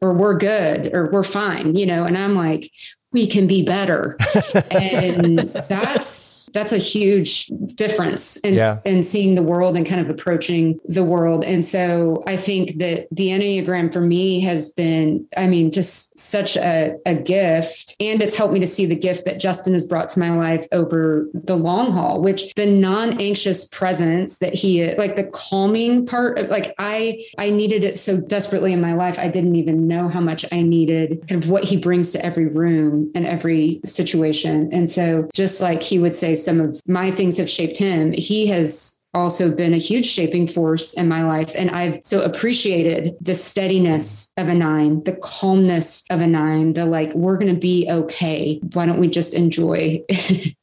or 0.00 0.12
we're 0.12 0.38
good, 0.38 0.94
or 0.94 1.10
we're 1.10 1.24
fine, 1.24 1.74
you 1.74 1.86
know? 1.86 2.04
And 2.04 2.16
I'm 2.16 2.36
like, 2.36 2.70
we 3.10 3.26
can 3.26 3.48
be 3.48 3.64
better. 3.64 4.16
and 4.70 5.38
that's 5.68 6.41
that's 6.52 6.72
a 6.72 6.78
huge 6.78 7.46
difference 7.74 8.36
in, 8.38 8.54
Yeah. 8.54 8.76
in 8.84 9.02
seeing 9.02 9.34
the 9.34 9.42
world 9.42 9.76
and 9.76 9.86
kind 9.86 10.00
of 10.00 10.10
approaching 10.10 10.78
the 10.84 11.04
world. 11.04 11.44
And 11.44 11.64
so 11.64 12.22
I 12.26 12.36
think 12.36 12.78
that 12.78 13.08
the 13.10 13.28
Enneagram 13.28 13.92
for 13.92 14.00
me 14.00 14.40
has 14.40 14.68
been, 14.70 15.26
I 15.36 15.46
mean, 15.46 15.70
just 15.70 16.18
such 16.18 16.56
a, 16.56 16.96
a 17.06 17.14
gift. 17.14 17.96
And 18.00 18.22
it's 18.22 18.36
helped 18.36 18.54
me 18.54 18.60
to 18.60 18.66
see 18.66 18.86
the 18.86 18.94
gift 18.96 19.24
that 19.26 19.40
Justin 19.40 19.72
has 19.72 19.84
brought 19.84 20.08
to 20.10 20.18
my 20.20 20.30
life 20.36 20.66
over 20.72 21.26
the 21.34 21.56
long 21.56 21.92
haul, 21.92 22.20
which 22.20 22.54
the 22.54 22.66
non-anxious 22.66 23.64
presence 23.66 24.38
that 24.38 24.54
he 24.54 24.94
like 24.96 25.16
the 25.16 25.24
calming 25.24 26.06
part 26.06 26.38
of 26.38 26.48
like 26.48 26.74
I 26.78 27.24
I 27.38 27.50
needed 27.50 27.84
it 27.84 27.98
so 27.98 28.20
desperately 28.20 28.72
in 28.72 28.80
my 28.80 28.94
life. 28.94 29.18
I 29.18 29.28
didn't 29.28 29.56
even 29.56 29.86
know 29.88 30.08
how 30.08 30.20
much 30.20 30.44
I 30.52 30.62
needed 30.62 31.22
kind 31.28 31.42
of 31.42 31.50
what 31.50 31.64
he 31.64 31.76
brings 31.76 32.12
to 32.12 32.24
every 32.24 32.46
room 32.46 33.10
and 33.14 33.26
every 33.26 33.80
situation. 33.84 34.68
And 34.72 34.88
so 34.90 35.28
just 35.32 35.60
like 35.60 35.82
he 35.82 35.98
would 35.98 36.14
say 36.14 36.31
some 36.36 36.60
of 36.60 36.80
my 36.86 37.10
things 37.10 37.36
have 37.36 37.50
shaped 37.50 37.76
him, 37.76 38.12
he 38.12 38.46
has 38.48 39.02
also 39.14 39.50
been 39.50 39.74
a 39.74 39.78
huge 39.78 40.06
shaping 40.06 40.46
force 40.46 40.94
in 40.94 41.06
my 41.06 41.22
life. 41.22 41.52
And 41.54 41.70
I've 41.70 42.00
so 42.02 42.22
appreciated 42.22 43.14
the 43.20 43.34
steadiness 43.34 44.32
of 44.36 44.48
a 44.48 44.54
nine, 44.54 45.04
the 45.04 45.16
calmness 45.16 46.04
of 46.10 46.20
a 46.20 46.26
nine, 46.26 46.72
the 46.72 46.86
like, 46.86 47.12
we're 47.14 47.36
going 47.36 47.54
to 47.54 47.60
be 47.60 47.86
okay. 47.90 48.58
Why 48.72 48.86
don't 48.86 49.00
we 49.00 49.08
just 49.08 49.34
enjoy 49.34 50.02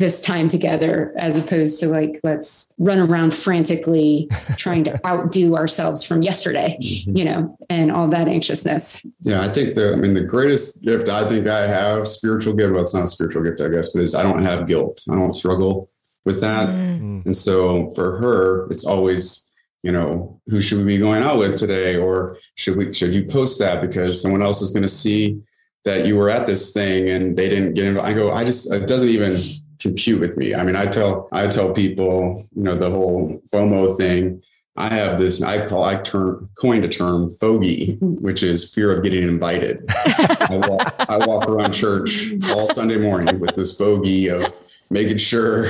this 0.00 0.18
time 0.18 0.48
together 0.48 1.12
as 1.18 1.36
opposed 1.36 1.78
to 1.78 1.86
like, 1.86 2.18
let's 2.24 2.72
run 2.80 2.98
around 2.98 3.34
frantically 3.34 4.26
trying 4.56 4.82
to 4.82 4.98
outdo 5.06 5.54
ourselves 5.54 6.02
from 6.02 6.22
yesterday, 6.22 6.74
Mhm. 6.80 7.18
you 7.18 7.24
know, 7.26 7.58
and 7.68 7.92
all 7.92 8.08
that 8.08 8.26
anxiousness. 8.26 9.04
Yeah, 9.20 9.42
I 9.42 9.48
think 9.50 9.74
the 9.74 9.92
I 9.92 9.96
mean 9.96 10.14
the 10.14 10.22
greatest 10.22 10.82
gift 10.82 11.10
I 11.10 11.28
think 11.28 11.46
I 11.46 11.68
have, 11.68 12.08
spiritual 12.08 12.54
gift, 12.54 12.72
well, 12.72 12.82
it's 12.82 12.94
not 12.94 13.04
a 13.04 13.06
spiritual 13.08 13.42
gift, 13.42 13.60
I 13.60 13.68
guess, 13.68 13.90
but 13.90 14.02
is 14.02 14.14
I 14.14 14.22
don't 14.22 14.42
have 14.42 14.66
guilt. 14.66 15.02
I 15.10 15.14
don't 15.16 15.34
struggle 15.34 15.90
with 16.24 16.40
that. 16.40 16.70
Mm. 16.70 17.26
And 17.26 17.36
so 17.36 17.90
for 17.90 18.18
her, 18.20 18.70
it's 18.70 18.86
always, 18.86 19.52
you 19.82 19.92
know, 19.92 20.40
who 20.48 20.62
should 20.62 20.78
we 20.78 20.84
be 20.84 20.98
going 20.98 21.22
out 21.22 21.36
with 21.38 21.58
today? 21.58 21.96
Or 21.96 22.38
should 22.54 22.76
we 22.78 22.94
should 22.94 23.14
you 23.14 23.24
post 23.26 23.58
that 23.58 23.82
because 23.82 24.22
someone 24.22 24.40
else 24.42 24.62
is 24.62 24.70
gonna 24.70 24.88
see 24.88 25.38
that 25.84 26.06
you 26.06 26.16
were 26.16 26.30
at 26.30 26.46
this 26.46 26.72
thing 26.72 27.10
and 27.10 27.36
they 27.36 27.50
didn't 27.50 27.74
get 27.74 27.84
involved. 27.84 28.08
I 28.08 28.14
go, 28.14 28.30
I 28.32 28.44
just 28.44 28.72
it 28.72 28.86
doesn't 28.86 29.08
even 29.10 29.34
compute 29.80 30.20
with 30.20 30.36
me. 30.36 30.54
I 30.54 30.62
mean, 30.62 30.76
I 30.76 30.86
tell 30.86 31.28
I 31.32 31.46
tell 31.46 31.72
people, 31.72 32.44
you 32.54 32.62
know, 32.62 32.76
the 32.76 32.90
whole 32.90 33.42
FOMO 33.52 33.96
thing. 33.96 34.42
I 34.76 34.88
have 34.88 35.18
this, 35.18 35.42
I 35.42 35.66
call, 35.66 35.84
I 35.84 35.96
term, 35.96 36.48
coined 36.54 36.84
a 36.84 36.88
term, 36.88 37.28
fogey, 37.28 37.98
which 38.00 38.42
is 38.42 38.72
fear 38.72 38.96
of 38.96 39.02
getting 39.02 39.24
invited. 39.24 39.84
I, 39.88 40.62
walk, 40.68 40.94
I 41.00 41.18
walk 41.26 41.48
around 41.48 41.72
church 41.72 42.32
all 42.44 42.66
Sunday 42.66 42.96
morning 42.96 43.40
with 43.40 43.54
this 43.56 43.72
bogey 43.72 44.28
of 44.28 44.50
making 44.88 45.18
sure 45.18 45.66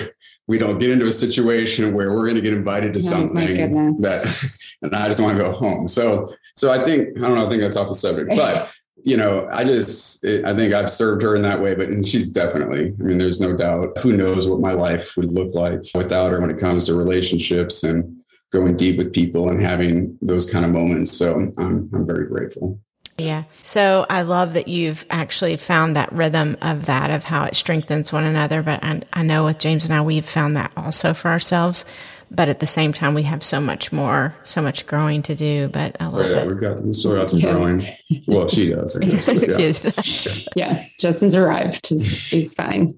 we 0.46 0.58
don't 0.58 0.78
get 0.78 0.90
into 0.90 1.06
a 1.06 1.12
situation 1.12 1.94
where 1.94 2.12
we're 2.12 2.24
going 2.24 2.36
to 2.36 2.40
get 2.40 2.52
invited 2.52 2.92
to 2.92 2.98
Oh, 2.98 3.02
something 3.02 3.94
that, 4.00 4.58
and 4.82 4.94
I 4.94 5.08
just 5.08 5.20
want 5.20 5.36
to 5.36 5.42
go 5.42 5.50
home. 5.50 5.88
So, 5.88 6.32
so 6.54 6.70
I 6.70 6.84
think, 6.84 7.16
I 7.18 7.22
don't 7.22 7.36
know, 7.36 7.46
I 7.46 7.48
think 7.48 7.62
that's 7.62 7.76
off 7.76 7.88
the 7.88 7.94
subject, 7.94 8.30
but 8.36 8.70
you 9.02 9.16
know, 9.16 9.48
I 9.52 9.64
just, 9.64 10.24
it, 10.24 10.44
I 10.44 10.54
think 10.54 10.74
I've 10.74 10.90
served 10.90 11.22
her 11.22 11.34
in 11.34 11.42
that 11.42 11.60
way, 11.60 11.74
but 11.74 11.88
and 11.88 12.06
she's 12.06 12.30
definitely, 12.30 12.94
I 13.00 13.02
mean, 13.02 13.18
there's 13.18 13.40
no 13.40 13.56
doubt 13.56 13.98
who 13.98 14.16
knows 14.16 14.48
what 14.48 14.60
my 14.60 14.72
life 14.72 15.16
would 15.16 15.32
look 15.32 15.54
like 15.54 15.82
without 15.94 16.30
her 16.30 16.40
when 16.40 16.50
it 16.50 16.58
comes 16.58 16.86
to 16.86 16.94
relationships 16.94 17.82
and 17.82 18.18
going 18.50 18.76
deep 18.76 18.98
with 18.98 19.12
people 19.12 19.48
and 19.48 19.62
having 19.62 20.18
those 20.20 20.50
kind 20.50 20.64
of 20.64 20.70
moments. 20.70 21.16
So 21.16 21.52
I'm, 21.56 21.88
I'm 21.94 22.06
very 22.06 22.26
grateful. 22.26 22.80
Yeah. 23.16 23.44
So 23.62 24.06
I 24.08 24.22
love 24.22 24.54
that 24.54 24.66
you've 24.66 25.04
actually 25.10 25.56
found 25.56 25.94
that 25.94 26.10
rhythm 26.12 26.56
of 26.62 26.86
that, 26.86 27.10
of 27.10 27.24
how 27.24 27.44
it 27.44 27.54
strengthens 27.54 28.12
one 28.12 28.24
another. 28.24 28.62
But 28.62 28.82
I, 28.82 29.02
I 29.12 29.22
know 29.22 29.44
with 29.44 29.58
James 29.58 29.84
and 29.84 29.94
I, 29.94 30.00
we've 30.00 30.24
found 30.24 30.56
that 30.56 30.72
also 30.76 31.12
for 31.12 31.28
ourselves. 31.28 31.84
But 32.32 32.48
at 32.48 32.60
the 32.60 32.66
same 32.66 32.92
time, 32.92 33.14
we 33.14 33.24
have 33.24 33.42
so 33.42 33.60
much 33.60 33.92
more, 33.92 34.34
so 34.44 34.62
much 34.62 34.86
growing 34.86 35.20
to 35.22 35.34
do. 35.34 35.68
But 35.68 35.96
I 36.00 36.04
love 36.06 36.14
But 36.22 36.30
yeah, 36.30 36.36
it. 36.42 36.46
we've 36.48 36.60
got, 36.60 36.82
we 36.82 36.94
still 36.94 37.14
got 37.16 37.28
some 37.30 37.40
Yes. 37.40 37.52
growing. 37.52 37.82
Well, 38.28 38.46
she 38.48 38.68
does. 38.70 38.96
I 38.96 39.04
guess, 39.04 39.26
but 39.26 39.48
yeah. 39.48 39.58
Yes, 39.58 39.78
that's 39.80 40.26
right. 40.26 40.46
Yeah, 40.54 40.82
Justin's 41.00 41.34
arrived. 41.34 41.88
He's, 41.88 42.30
he's 42.30 42.54
fine. 42.54 42.94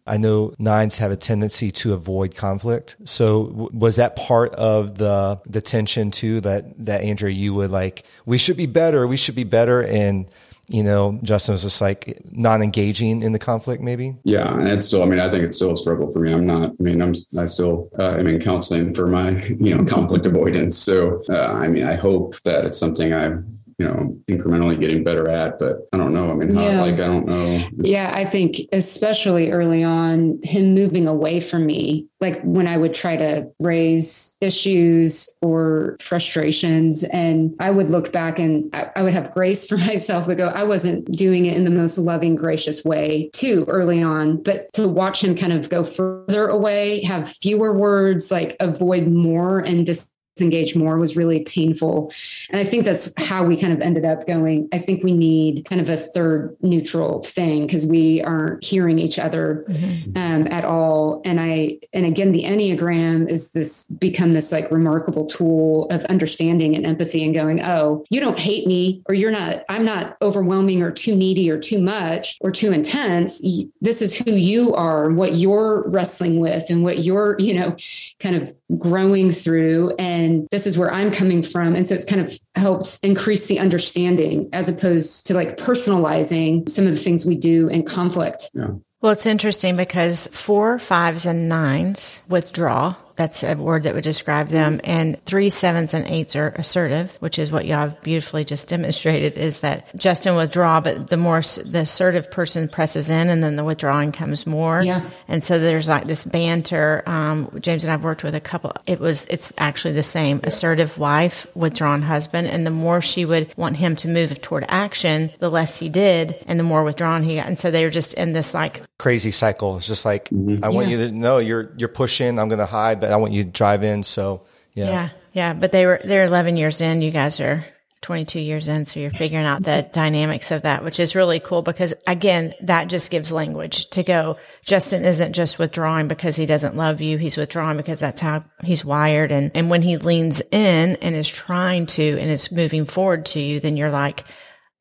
I 0.06 0.16
know 0.18 0.54
nines 0.58 0.98
have 0.98 1.10
a 1.12 1.16
tendency 1.16 1.70
to 1.72 1.94
avoid 1.94 2.34
conflict. 2.34 2.96
So 3.04 3.70
was 3.72 3.96
that 3.96 4.16
part 4.16 4.52
of 4.54 4.98
the 4.98 5.40
the 5.46 5.60
tension 5.62 6.10
too 6.10 6.40
that 6.42 6.84
that 6.84 7.02
Andrea 7.02 7.32
you 7.32 7.54
would 7.54 7.70
like 7.70 8.04
we 8.26 8.36
should 8.38 8.56
be 8.56 8.66
better, 8.66 9.06
we 9.06 9.16
should 9.16 9.34
be 9.34 9.44
better 9.44 9.82
and 9.82 10.26
you 10.70 10.84
know 10.84 11.18
Justin 11.22 11.52
was 11.52 11.62
just 11.62 11.80
like 11.80 12.20
not 12.30 12.62
engaging 12.62 13.22
in 13.22 13.32
the 13.32 13.38
conflict 13.38 13.82
maybe? 13.82 14.16
Yeah, 14.22 14.54
and 14.54 14.68
it's 14.68 14.86
still. 14.86 15.02
I 15.02 15.06
mean, 15.06 15.18
I 15.18 15.28
think 15.28 15.44
it's 15.44 15.56
still 15.56 15.72
a 15.72 15.76
struggle 15.76 16.10
for 16.10 16.20
me. 16.20 16.32
I'm 16.32 16.46
not. 16.46 16.70
I 16.70 16.82
mean, 16.82 17.02
I'm. 17.02 17.14
I 17.38 17.44
still 17.46 17.90
uh, 17.98 18.16
am 18.18 18.28
in 18.28 18.40
counseling 18.40 18.94
for 18.94 19.08
my, 19.08 19.30
you 19.60 19.76
know, 19.76 19.84
conflict 19.84 20.26
avoidance. 20.26 20.78
So, 20.78 21.22
uh, 21.28 21.52
I 21.52 21.66
mean, 21.66 21.84
I 21.84 21.96
hope 21.96 22.40
that 22.42 22.64
it's 22.64 22.78
something 22.78 23.12
I'm, 23.12 23.59
you 23.80 23.86
know, 23.86 24.14
incrementally 24.28 24.78
getting 24.78 25.02
better 25.02 25.26
at. 25.30 25.58
But 25.58 25.88
I 25.94 25.96
don't 25.96 26.12
know. 26.12 26.30
I 26.30 26.34
mean, 26.34 26.54
how, 26.54 26.60
Yeah. 26.62 26.82
like, 26.82 26.94
I 26.94 27.06
don't 27.06 27.26
know. 27.26 27.64
Yeah, 27.78 28.12
I 28.14 28.26
think 28.26 28.58
especially 28.72 29.50
early 29.52 29.82
on, 29.82 30.38
him 30.42 30.74
moving 30.74 31.08
away 31.08 31.40
from 31.40 31.64
me, 31.64 32.06
like 32.20 32.38
when 32.42 32.66
I 32.66 32.76
would 32.76 32.92
try 32.92 33.16
to 33.16 33.46
raise 33.58 34.36
issues 34.42 35.34
or 35.40 35.96
frustrations, 35.98 37.04
and 37.04 37.56
I 37.58 37.70
would 37.70 37.88
look 37.88 38.12
back 38.12 38.38
and 38.38 38.68
I, 38.74 38.90
I 38.96 39.02
would 39.02 39.14
have 39.14 39.32
grace 39.32 39.64
for 39.68 39.78
myself, 39.78 40.26
but 40.26 40.36
go, 40.36 40.48
I 40.48 40.64
wasn't 40.64 41.10
doing 41.16 41.46
it 41.46 41.56
in 41.56 41.64
the 41.64 41.70
most 41.70 41.96
loving, 41.96 42.34
gracious 42.36 42.84
way 42.84 43.30
too 43.32 43.64
early 43.66 44.02
on. 44.02 44.42
But 44.42 44.70
to 44.74 44.88
watch 44.88 45.24
him 45.24 45.34
kind 45.34 45.54
of 45.54 45.70
go 45.70 45.84
further 45.84 46.48
away, 46.48 47.02
have 47.04 47.30
fewer 47.30 47.72
words, 47.72 48.30
like 48.30 48.56
avoid 48.60 49.06
more 49.06 49.60
and 49.60 49.86
dis 49.86 50.06
disengage 50.40 50.74
more 50.74 50.98
was 50.98 51.16
really 51.16 51.40
painful. 51.40 52.12
And 52.48 52.58
I 52.58 52.64
think 52.64 52.84
that's 52.84 53.12
how 53.18 53.44
we 53.44 53.56
kind 53.56 53.72
of 53.72 53.80
ended 53.80 54.04
up 54.04 54.26
going. 54.26 54.68
I 54.72 54.78
think 54.78 55.04
we 55.04 55.12
need 55.12 55.66
kind 55.66 55.80
of 55.80 55.90
a 55.90 55.96
third 55.96 56.56
neutral 56.62 57.22
thing 57.22 57.66
because 57.66 57.84
we 57.84 58.22
aren't 58.22 58.64
hearing 58.64 58.98
each 58.98 59.18
other 59.18 59.64
mm-hmm. 59.68 60.16
um, 60.16 60.46
at 60.48 60.64
all. 60.64 61.20
And 61.24 61.40
I, 61.40 61.78
and 61.92 62.06
again, 62.06 62.32
the 62.32 62.44
Enneagram 62.44 63.28
is 63.28 63.50
this 63.50 63.86
become 63.86 64.32
this 64.32 64.50
like 64.50 64.70
remarkable 64.70 65.26
tool 65.26 65.88
of 65.90 66.04
understanding 66.06 66.74
and 66.74 66.86
empathy 66.86 67.22
and 67.24 67.34
going, 67.34 67.60
oh, 67.62 68.04
you 68.10 68.20
don't 68.20 68.38
hate 68.38 68.66
me 68.66 69.02
or 69.06 69.14
you're 69.14 69.30
not, 69.30 69.64
I'm 69.68 69.84
not 69.84 70.16
overwhelming 70.22 70.82
or 70.82 70.90
too 70.90 71.14
needy 71.14 71.50
or 71.50 71.58
too 71.58 71.80
much 71.80 72.38
or 72.40 72.50
too 72.50 72.72
intense. 72.72 73.42
This 73.80 74.00
is 74.00 74.14
who 74.14 74.32
you 74.32 74.74
are, 74.74 75.10
what 75.10 75.34
you're 75.34 75.88
wrestling 75.90 76.40
with 76.40 76.70
and 76.70 76.82
what 76.82 77.04
you're, 77.04 77.36
you 77.38 77.54
know, 77.54 77.76
kind 78.20 78.36
of 78.36 78.54
growing 78.78 79.30
through. 79.30 79.94
And 79.98 80.29
this 80.50 80.66
is 80.66 80.78
where 80.78 80.92
I'm 80.92 81.10
coming 81.12 81.42
from. 81.42 81.74
And 81.74 81.86
so 81.86 81.94
it's 81.94 82.04
kind 82.04 82.20
of 82.20 82.32
helped 82.54 82.98
increase 83.02 83.46
the 83.46 83.58
understanding 83.58 84.48
as 84.52 84.68
opposed 84.68 85.26
to 85.26 85.34
like 85.34 85.56
personalizing 85.56 86.68
some 86.68 86.86
of 86.86 86.92
the 86.92 86.98
things 86.98 87.24
we 87.24 87.36
do 87.36 87.68
in 87.68 87.84
conflict. 87.84 88.50
Yeah. 88.54 88.68
Well, 89.00 89.12
it's 89.12 89.26
interesting 89.26 89.76
because 89.76 90.28
four, 90.28 90.78
fives, 90.78 91.24
and 91.24 91.48
nines 91.48 92.22
withdraw 92.28 92.96
that's 93.20 93.42
a 93.42 93.54
word 93.54 93.82
that 93.82 93.94
would 93.94 94.02
describe 94.02 94.48
them. 94.48 94.80
And 94.82 95.22
three, 95.26 95.50
sevens, 95.50 95.92
and 95.92 96.06
eights 96.06 96.34
are 96.36 96.54
assertive, 96.56 97.14
which 97.20 97.38
is 97.38 97.52
what 97.52 97.66
y'all 97.66 97.94
beautifully 98.02 98.46
just 98.46 98.66
demonstrated 98.66 99.36
is 99.36 99.60
that 99.60 99.94
Justin 99.94 100.36
withdraw, 100.36 100.80
but 100.80 101.10
the 101.10 101.18
more 101.18 101.42
the 101.42 101.80
assertive 101.82 102.30
person 102.30 102.66
presses 102.66 103.10
in 103.10 103.28
and 103.28 103.44
then 103.44 103.56
the 103.56 103.64
withdrawing 103.64 104.12
comes 104.12 104.46
more. 104.46 104.80
Yeah. 104.80 105.06
And 105.28 105.44
so 105.44 105.58
there's 105.58 105.86
like 105.86 106.04
this 106.04 106.24
banter. 106.24 107.02
Um, 107.04 107.50
James 107.60 107.84
and 107.84 107.92
I've 107.92 108.04
worked 108.04 108.24
with 108.24 108.34
a 108.34 108.40
couple. 108.40 108.72
It 108.86 109.00
was, 109.00 109.26
it's 109.26 109.52
actually 109.58 109.92
the 109.92 110.02
same 110.02 110.40
assertive 110.42 110.96
wife, 110.96 111.46
withdrawn 111.54 112.00
husband. 112.00 112.46
And 112.46 112.66
the 112.66 112.70
more 112.70 113.02
she 113.02 113.26
would 113.26 113.52
want 113.54 113.76
him 113.76 113.96
to 113.96 114.08
move 114.08 114.40
toward 114.40 114.64
action, 114.66 115.28
the 115.40 115.50
less 115.50 115.78
he 115.78 115.90
did 115.90 116.42
and 116.46 116.58
the 116.58 116.64
more 116.64 116.82
withdrawn 116.82 117.22
he 117.22 117.36
got. 117.36 117.48
And 117.48 117.58
so 117.58 117.70
they 117.70 117.84
were 117.84 117.90
just 117.90 118.14
in 118.14 118.32
this 118.32 118.54
like 118.54 118.80
crazy 119.00 119.30
cycle. 119.30 119.78
It's 119.78 119.86
just 119.86 120.04
like, 120.04 120.28
mm-hmm. 120.28 120.62
I 120.62 120.68
want 120.68 120.88
yeah. 120.88 120.98
you 120.98 121.06
to 121.08 121.12
know 121.12 121.38
you're, 121.38 121.72
you're 121.78 121.88
pushing, 121.88 122.38
I'm 122.38 122.48
going 122.48 122.58
to 122.58 122.66
hide, 122.66 123.00
but 123.00 123.10
I 123.10 123.16
want 123.16 123.32
you 123.32 123.44
to 123.44 123.50
drive 123.50 123.82
in. 123.82 124.02
So 124.02 124.42
yeah. 124.74 124.84
Yeah. 124.84 125.08
Yeah. 125.32 125.52
But 125.54 125.72
they 125.72 125.86
were, 125.86 126.00
they're 126.04 126.26
11 126.26 126.56
years 126.58 126.82
in. 126.82 127.00
You 127.00 127.10
guys 127.10 127.40
are 127.40 127.64
22 128.02 128.40
years 128.40 128.68
in. 128.68 128.84
So 128.84 129.00
you're 129.00 129.10
figuring 129.10 129.46
out 129.46 129.62
the 129.62 129.88
dynamics 129.90 130.50
of 130.50 130.62
that, 130.62 130.84
which 130.84 131.00
is 131.00 131.14
really 131.14 131.40
cool 131.40 131.62
because 131.62 131.94
again, 132.06 132.52
that 132.62 132.88
just 132.88 133.10
gives 133.10 133.32
language 133.32 133.88
to 133.90 134.02
go. 134.02 134.36
Justin 134.66 135.04
isn't 135.04 135.32
just 135.32 135.58
withdrawing 135.58 136.06
because 136.06 136.36
he 136.36 136.44
doesn't 136.44 136.76
love 136.76 137.00
you. 137.00 137.16
He's 137.16 137.38
withdrawing 137.38 137.78
because 137.78 138.00
that's 138.00 138.20
how 138.20 138.40
he's 138.62 138.84
wired. 138.84 139.32
And, 139.32 139.50
and 139.54 139.70
when 139.70 139.80
he 139.80 139.96
leans 139.96 140.42
in 140.50 140.96
and 140.96 141.14
is 141.14 141.28
trying 141.28 141.86
to 141.86 142.18
and 142.20 142.30
is 142.30 142.52
moving 142.52 142.84
forward 142.84 143.24
to 143.26 143.40
you, 143.40 143.60
then 143.60 143.78
you're 143.78 143.90
like, 143.90 144.24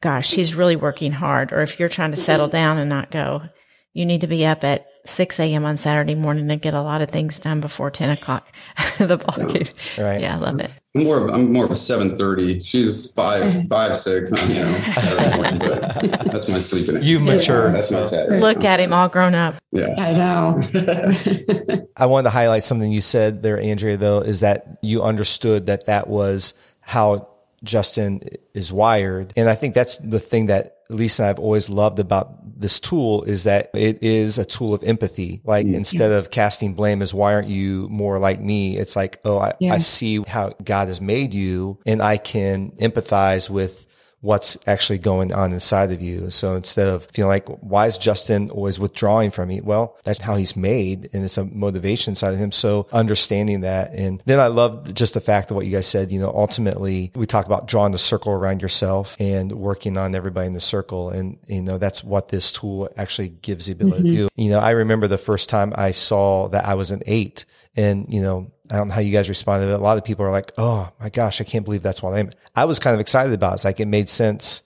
gosh, 0.02 0.34
he's 0.34 0.56
really 0.56 0.76
working 0.76 1.14
hard. 1.14 1.54
Or 1.54 1.62
if 1.62 1.80
you're 1.80 1.88
trying 1.88 2.12
to 2.12 2.18
settle 2.18 2.50
down 2.50 2.78
and 2.78 2.90
not 2.90 3.12
go, 3.12 3.44
you 4.00 4.06
need 4.06 4.22
to 4.22 4.28
be 4.28 4.46
up 4.46 4.64
at 4.64 4.88
6 5.04 5.40
a.m. 5.42 5.66
on 5.66 5.76
Saturday 5.76 6.16
morning 6.16 6.48
to 6.48 6.56
get 6.56 6.74
a 6.74 6.82
lot 6.82 7.02
of 7.02 7.10
things 7.10 7.38
done 7.38 7.60
before 7.60 7.92
10 7.92 8.12
o'clock. 8.12 8.48
the 8.98 9.18
ball 9.18 9.46
game. 9.46 9.68
Right. 9.98 10.22
Yeah, 10.22 10.36
I 10.36 10.40
love 10.40 10.62
it. 10.62 10.74
I'm 10.96 11.04
more 11.04 11.18
of 11.18 11.34
I'm 11.34 11.52
more 11.52 11.66
of 11.66 11.72
a 11.72 11.76
7:30. 11.76 12.66
She's 12.66 13.12
five 13.12 13.44
mm-hmm. 13.44 13.68
five 13.68 13.96
six. 13.96 14.32
You 14.48 14.56
know, 14.56 14.72
that's 16.32 16.48
my 16.48 16.60
sleeping. 16.60 17.04
You 17.04 17.20
mature. 17.20 17.72
That's 17.72 17.92
my 17.92 18.04
Saturday. 18.04 18.40
Look 18.40 18.64
at 18.64 18.80
him, 18.80 18.92
all 18.92 19.08
grown 19.08 19.36
up. 19.36 19.56
Yeah, 19.72 19.94
I 19.98 20.14
know. 20.14 21.88
I 21.96 22.06
wanted 22.08 22.24
to 22.24 22.30
highlight 22.32 22.64
something 22.64 22.92
you 22.92 23.02
said 23.02 23.44
there, 23.44 23.60
Andrea. 23.60 23.98
Though, 23.98 24.22
is 24.22 24.40
that 24.40 24.80
you 24.82 25.04
understood 25.04 25.68
that 25.68 25.86
that 25.86 26.08
was 26.08 26.56
how 26.82 27.28
Justin 27.64 28.22
is 28.54 28.72
wired. 28.72 29.34
And 29.36 29.50
I 29.50 29.56
think 29.56 29.76
that's 29.76 29.98
the 29.98 30.20
thing 30.20 30.48
that 30.48 30.79
Lisa 30.90 31.24
and 31.24 31.30
I've 31.30 31.40
always 31.40 31.70
loved 31.70 32.00
about 32.00 32.60
this 32.60 32.80
tool 32.80 33.24
is 33.24 33.44
that 33.44 33.70
it 33.74 34.04
is 34.04 34.38
a 34.38 34.46
tool 34.46 34.74
of 34.74 34.84
empathy. 34.84 35.42
Like 35.44 35.66
mm 35.66 35.80
instead 35.80 36.12
of 36.12 36.30
casting 36.30 36.74
blame 36.74 37.02
as 37.02 37.14
why 37.14 37.34
aren't 37.34 37.48
you 37.48 37.88
more 37.90 38.20
like 38.20 38.42
me? 38.42 38.78
It's 38.78 38.96
like, 38.96 39.20
oh, 39.24 39.38
I, 39.38 39.54
yeah. 39.60 39.74
I 39.74 39.80
see 39.80 40.22
how 40.24 40.52
God 40.64 40.88
has 40.88 41.00
made 41.00 41.34
you 41.34 41.80
and 41.86 42.02
I 42.02 42.18
can 42.18 42.72
empathize 42.72 43.50
with 43.50 43.86
what's 44.22 44.58
actually 44.68 45.00
going 45.00 45.34
on 45.34 45.54
inside 45.54 45.92
of 45.92 46.02
you. 46.02 46.30
So 46.30 46.56
instead 46.56 46.88
of 46.88 47.06
feeling 47.14 47.30
like, 47.30 47.48
why 47.62 47.88
is 47.88 47.98
Justin 47.98 48.50
always 48.50 48.80
withdrawing 48.80 49.32
from 49.32 49.48
me? 49.48 49.62
Well, 49.62 49.98
that's 50.04 50.20
how 50.20 50.36
he's 50.36 50.56
made 50.56 51.10
and 51.14 51.24
it's 51.24 51.38
a 51.38 51.46
motivation 51.46 52.16
side 52.16 52.34
of 52.34 52.40
him. 52.40 52.52
So 52.52 52.88
understanding 52.92 53.62
that. 53.62 53.94
And 53.94 54.22
then 54.26 54.40
I 54.40 54.48
love 54.48 54.94
just 54.94 55.14
the 55.14 55.22
fact 55.22 55.52
of 55.52 55.56
what 55.56 55.66
you 55.66 55.72
guys 55.72 55.88
said, 55.88 56.12
you 56.12 56.20
know, 56.20 56.32
ultimately 56.34 57.12
we 57.16 57.26
talk 57.26 57.46
about 57.46 57.68
drawing 57.68 57.94
the 57.94 57.98
circle 57.98 58.34
around 58.34 58.62
yourself 58.62 59.16
and 59.20 59.52
working 59.54 59.98
on 59.98 60.16
everybody 60.16 60.48
in 60.48 60.54
the 60.54 60.60
circle. 60.60 61.10
And, 61.10 61.38
you 61.48 61.62
know, 61.62 61.78
that's 61.78 62.04
what 62.04 62.28
this 62.30 62.52
tool 62.52 62.90
actually 62.98 63.30
gives 63.30 63.68
the 63.68 63.72
ability 63.72 64.04
mm-hmm. 64.04 64.16
to 64.16 64.28
do. 64.28 64.30
You 64.36 64.50
know, 64.50 64.60
I 64.60 64.72
remember 64.72 65.08
the 65.08 65.18
first 65.18 65.50
time 65.50 65.74
I 65.76 65.92
saw 65.92 66.50
that 66.50 66.66
I 66.66 66.74
was 66.74 66.92
an 66.92 67.04
eight 67.06 67.46
and, 67.76 68.14
you 68.14 68.22
know, 68.22 68.52
I 68.72 68.78
don't 68.78 68.90
know 68.90 68.94
how 68.94 69.02
you 69.02 69.12
guys 69.12 69.30
responded. 69.30 69.70
A 69.70 69.78
lot 69.78 69.98
of 69.98 70.04
people 70.04 70.26
are 70.26 70.32
like, 70.32 70.52
"Oh 70.58 70.92
my 71.00 71.10
gosh, 71.10 71.42
I 71.42 71.44
can't 71.44 71.66
believe 71.66 71.82
that's 71.82 72.02
what 72.02 72.14
I'm." 72.14 72.32
I 72.56 72.66
was 72.66 72.80
kind 72.80 72.94
of 72.94 73.00
excited 73.00 73.34
about. 73.34 73.54
It. 73.54 73.56
It's 73.56 73.66
like 73.66 73.80
it 73.80 73.88
made 73.88 74.10
sense, 74.10 74.62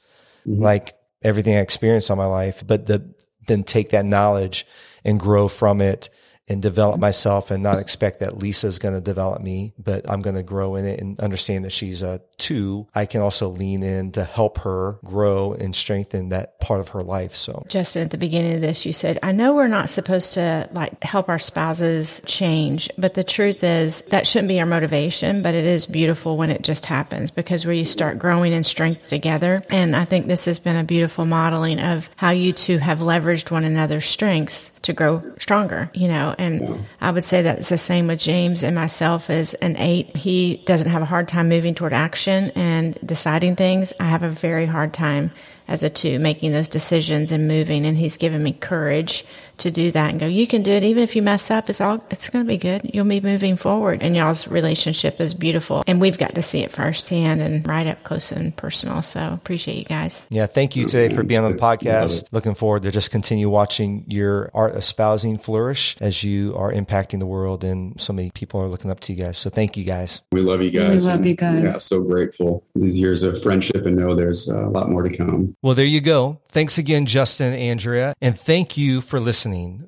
mm-hmm. 0.48 0.62
like 0.62 0.94
everything 1.22 1.56
I 1.56 1.60
experienced 1.60 2.12
all 2.12 2.18
my 2.18 2.26
life. 2.26 2.64
But 2.66 2.86
the 2.86 3.14
then 3.48 3.64
take 3.64 3.90
that 3.90 4.06
knowledge 4.06 4.66
and 5.04 5.20
grow 5.20 5.48
from 5.48 5.82
it 5.82 6.10
and 6.48 6.62
develop 6.62 7.00
myself 7.00 7.52
and 7.52 7.64
not 7.64 7.80
expect 7.80 8.20
that 8.20 8.38
Lisa's 8.38 8.80
going 8.80 8.94
to 8.94 9.02
develop 9.02 9.42
me, 9.42 9.74
but 9.78 10.10
I'm 10.10 10.22
going 10.22 10.36
to 10.36 10.44
grow 10.44 10.76
in 10.76 10.86
it 10.86 11.00
and 11.00 11.20
understand 11.20 11.66
that 11.66 11.72
she's 11.72 12.02
a 12.02 12.22
two. 12.38 12.88
I 12.94 13.06
can 13.06 13.22
also 13.22 13.50
lean 13.50 13.84
in 13.84 14.12
to 14.14 14.24
help 14.24 14.60
her 14.60 15.00
grow 15.06 15.54
and 15.54 15.76
strengthen 15.76 16.30
that 16.30 16.60
part 16.60 16.82
of 16.82 16.90
her 16.90 17.02
life. 17.02 17.36
So 17.36 17.64
Justin, 17.70 18.04
at 18.04 18.12
the 18.12 18.18
beginning 18.18 18.56
of 18.56 18.62
this, 18.62 18.86
you 18.86 18.94
said, 18.94 19.20
I 19.24 19.32
know 19.32 19.54
we're 19.54 19.68
not 19.68 19.90
supposed 19.90 20.34
to 20.34 20.68
like 20.74 21.02
help 21.04 21.30
our 21.30 21.40
spouses 21.40 22.22
change, 22.26 22.90
but 22.98 23.14
the 23.14 23.24
truth 23.24 23.64
is 23.64 24.02
that 24.04 24.28
shouldn't 24.28 24.50
be 24.50 24.60
our 24.60 24.66
motivation, 24.66 25.42
but 25.44 25.56
it 25.56 25.66
is 25.66 25.86
beautiful 25.86 26.38
when 26.38 26.50
it 26.50 26.64
just 26.64 26.86
happens 26.86 27.32
because 27.32 27.66
where 27.66 27.74
you 27.74 27.86
start 27.86 28.20
growing 28.20 28.52
in 28.52 28.64
strength 28.64 29.08
together. 29.08 29.60
And 29.70 29.96
I 29.96 30.06
think 30.06 30.28
this 30.28 30.46
has 30.46 30.60
been 30.60 30.76
a 30.76 30.84
beautiful 30.84 31.26
modeling 31.26 31.80
of 31.80 32.10
how 32.18 32.32
you 32.32 32.52
two 32.52 32.80
have 32.80 33.00
leveraged 33.00 33.52
one 33.52 33.64
another's 33.64 34.06
strengths 34.06 34.72
to 34.82 34.94
grow 34.94 35.24
stronger, 35.40 35.90
you 35.94 36.08
know, 36.08 36.33
and. 36.38 36.86
I 37.02 37.12
would 37.12 37.26
say 37.26 37.42
that 37.42 37.60
it's 37.60 37.70
the 37.70 37.78
same 37.78 38.08
with 38.08 38.20
James 38.20 38.64
and 38.64 38.74
myself 38.74 39.30
as 39.30 39.56
an 39.56 39.76
eight. 39.78 40.16
He 40.16 40.64
doesn't 40.66 40.90
have 40.90 41.02
a 41.02 41.06
hard 41.06 41.28
time 41.28 41.50
moving 41.50 41.76
toward 41.76 41.92
action 41.92 42.50
and 42.56 42.98
deciding 43.06 43.58
things. 43.58 43.92
I 44.00 44.06
have 44.06 44.24
a 44.24 44.30
very 44.30 44.66
hard 44.66 44.94
time 44.94 45.32
as 45.68 45.84
a 45.84 45.90
two 45.90 46.20
making 46.20 46.52
those 46.52 46.68
decisions 46.68 47.32
and 47.32 47.48
moving 47.48 47.86
and 47.86 47.98
he's 47.98 48.18
given 48.18 48.44
me 48.44 48.52
courage 48.54 49.26
to 49.60 49.72
do 49.72 49.92
that 49.92 50.10
and 50.10 50.20
go, 50.20 50.26
you 50.26 50.48
can 50.48 50.64
do 50.64 50.72
it. 50.72 50.84
Even 50.84 51.04
if 51.04 51.16
you 51.16 51.22
mess 51.22 51.52
up, 51.52 51.70
it's 51.70 51.82
all, 51.82 52.04
it's 52.10 52.30
going 52.30 52.44
to 52.44 52.48
be 52.48 52.58
good. 52.58 52.90
You'll 52.94 53.06
be 53.06 53.22
moving 53.22 53.58
forward. 53.58 54.02
And 54.02 54.16
y'all's 54.16 54.48
relationship 54.48 55.20
is 55.20 55.34
beautiful. 55.34 55.84
And 55.88 56.02
we've 56.02 56.18
got 56.18 56.36
to 56.36 56.44
see 56.44 56.64
it 56.64 56.72
firsthand 56.72 57.42
and 57.42 57.66
right 57.68 57.88
up 57.88 58.04
close 58.04 58.32
and 58.32 58.56
personal. 58.56 59.02
So 59.02 59.20
appreciate 59.34 59.78
you 59.78 59.86
guys. 59.86 60.26
Yeah. 60.30 60.46
Thank 60.46 60.76
you 60.76 60.86
today 60.86 61.14
for 61.14 61.24
being 61.24 61.44
on 61.44 61.52
the 61.52 61.58
podcast. 61.58 62.30
Looking 62.32 62.56
forward 62.56 62.84
to 62.84 62.92
just 62.92 63.12
continue 63.12 63.50
watching 63.50 64.06
your 64.08 64.50
art 64.54 64.76
espousing 64.76 65.38
flourish 65.38 65.96
as 66.00 66.24
you 66.24 66.56
are 66.56 66.72
impacting 66.72 67.20
the 67.20 67.26
world 67.26 67.64
and 67.64 68.00
so 68.02 68.14
many 68.14 68.32
people 68.32 68.62
are 68.62 68.68
looking 68.68 68.92
up 68.92 69.00
to 69.02 69.14
you 69.14 69.24
guys. 69.24 69.38
So 69.38 69.50
thank 69.50 69.78
you 69.78 69.84
guys. 69.84 70.22
We 70.32 70.42
love 70.42 70.62
you 70.62 70.72
guys. 70.72 71.06
We 71.06 71.12
love 71.12 71.26
you 71.26 71.36
guys. 71.36 71.64
Yeah. 71.64 71.70
So 71.70 72.02
grateful 72.02 72.66
these 72.76 72.98
years 72.98 73.24
of 73.24 73.42
friendship 73.42 73.86
and 73.86 73.98
know 73.98 74.16
there's 74.16 74.50
uh, 74.50 74.68
a 74.68 74.70
lot 74.70 74.90
more 74.90 75.04
to 75.04 75.16
come. 75.16 75.56
Well, 75.62 75.76
there 75.76 75.86
you 75.86 76.02
go. 76.02 76.40
Thanks 76.50 76.78
again, 76.78 77.06
Justin 77.06 77.54
and 77.54 77.62
Andrea. 77.62 78.14
And 78.22 78.38
thank 78.38 78.78
you 78.78 79.02
for 79.02 79.20
listening. 79.20 79.43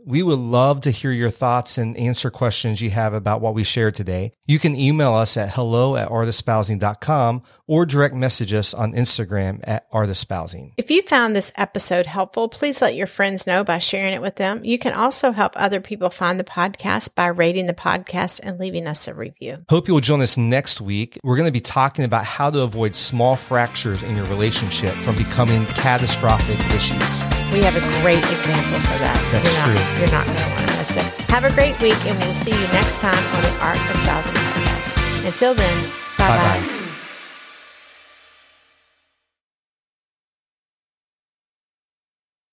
We 0.05 0.23
would 0.23 0.39
love 0.39 0.81
to 0.81 0.91
hear 0.91 1.11
your 1.11 1.29
thoughts 1.29 1.77
and 1.77 1.97
answer 1.97 2.29
questions 2.29 2.81
you 2.81 2.89
have 2.89 3.13
about 3.13 3.41
what 3.41 3.53
we 3.53 3.63
shared 3.63 3.95
today. 3.95 4.33
You 4.45 4.59
can 4.59 4.75
email 4.75 5.13
us 5.13 5.37
at 5.37 5.49
hello 5.49 5.95
at 5.95 6.09
artespousing.com 6.09 7.43
or 7.67 7.85
direct 7.85 8.15
message 8.15 8.53
us 8.53 8.73
on 8.73 8.93
Instagram 8.93 9.61
at 9.63 9.89
artespousing. 9.91 10.73
If 10.77 10.91
you 10.91 11.01
found 11.01 11.35
this 11.35 11.51
episode 11.55 12.05
helpful, 12.05 12.47
please 12.49 12.81
let 12.81 12.95
your 12.95 13.07
friends 13.07 13.47
know 13.47 13.63
by 13.63 13.79
sharing 13.79 14.13
it 14.13 14.21
with 14.21 14.35
them. 14.35 14.63
You 14.63 14.77
can 14.77 14.93
also 14.93 15.31
help 15.31 15.53
other 15.55 15.81
people 15.81 16.09
find 16.09 16.39
the 16.39 16.43
podcast 16.43 17.15
by 17.15 17.27
rating 17.27 17.67
the 17.67 17.73
podcast 17.73 18.39
and 18.43 18.59
leaving 18.59 18.87
us 18.87 19.07
a 19.07 19.13
review. 19.13 19.65
Hope 19.69 19.87
you'll 19.87 19.99
join 19.99 20.21
us 20.21 20.37
next 20.37 20.81
week. 20.81 21.19
We're 21.23 21.37
going 21.37 21.47
to 21.47 21.51
be 21.51 21.61
talking 21.61 22.05
about 22.05 22.25
how 22.25 22.49
to 22.49 22.61
avoid 22.61 22.95
small 22.95 23.35
fractures 23.35 24.03
in 24.03 24.15
your 24.15 24.25
relationship 24.25 24.93
from 24.93 25.15
becoming 25.15 25.65
catastrophic 25.67 26.59
issues. 26.75 27.24
We 27.55 27.61
have 27.61 27.77
a 27.77 28.01
great 28.03 28.19
example 28.19 28.81
for 28.81 28.99
that. 28.99 29.15
That's 29.31 29.47
you're 29.47 29.55
not, 29.55 29.71
true. 29.71 30.03
You're 30.03 30.11
not 30.11 30.25
going 30.25 30.37
to 30.37 30.49
want 30.59 30.67
to 30.67 30.75
miss 30.75 30.97
it. 30.97 31.31
Have 31.31 31.45
a 31.45 31.53
great 31.55 31.79
week, 31.79 31.95
and 32.05 32.19
we'll 32.19 32.33
see 32.33 32.51
you 32.51 32.67
next 32.73 32.99
time 32.99 33.15
on 33.15 33.43
the 33.43 33.57
Art 33.63 33.77
of 33.77 33.91
Espousing 33.91 34.35
Podcast. 34.35 35.25
Until 35.25 35.53
then, 35.53 35.89
bye 36.17 36.27
bye. 36.27 36.74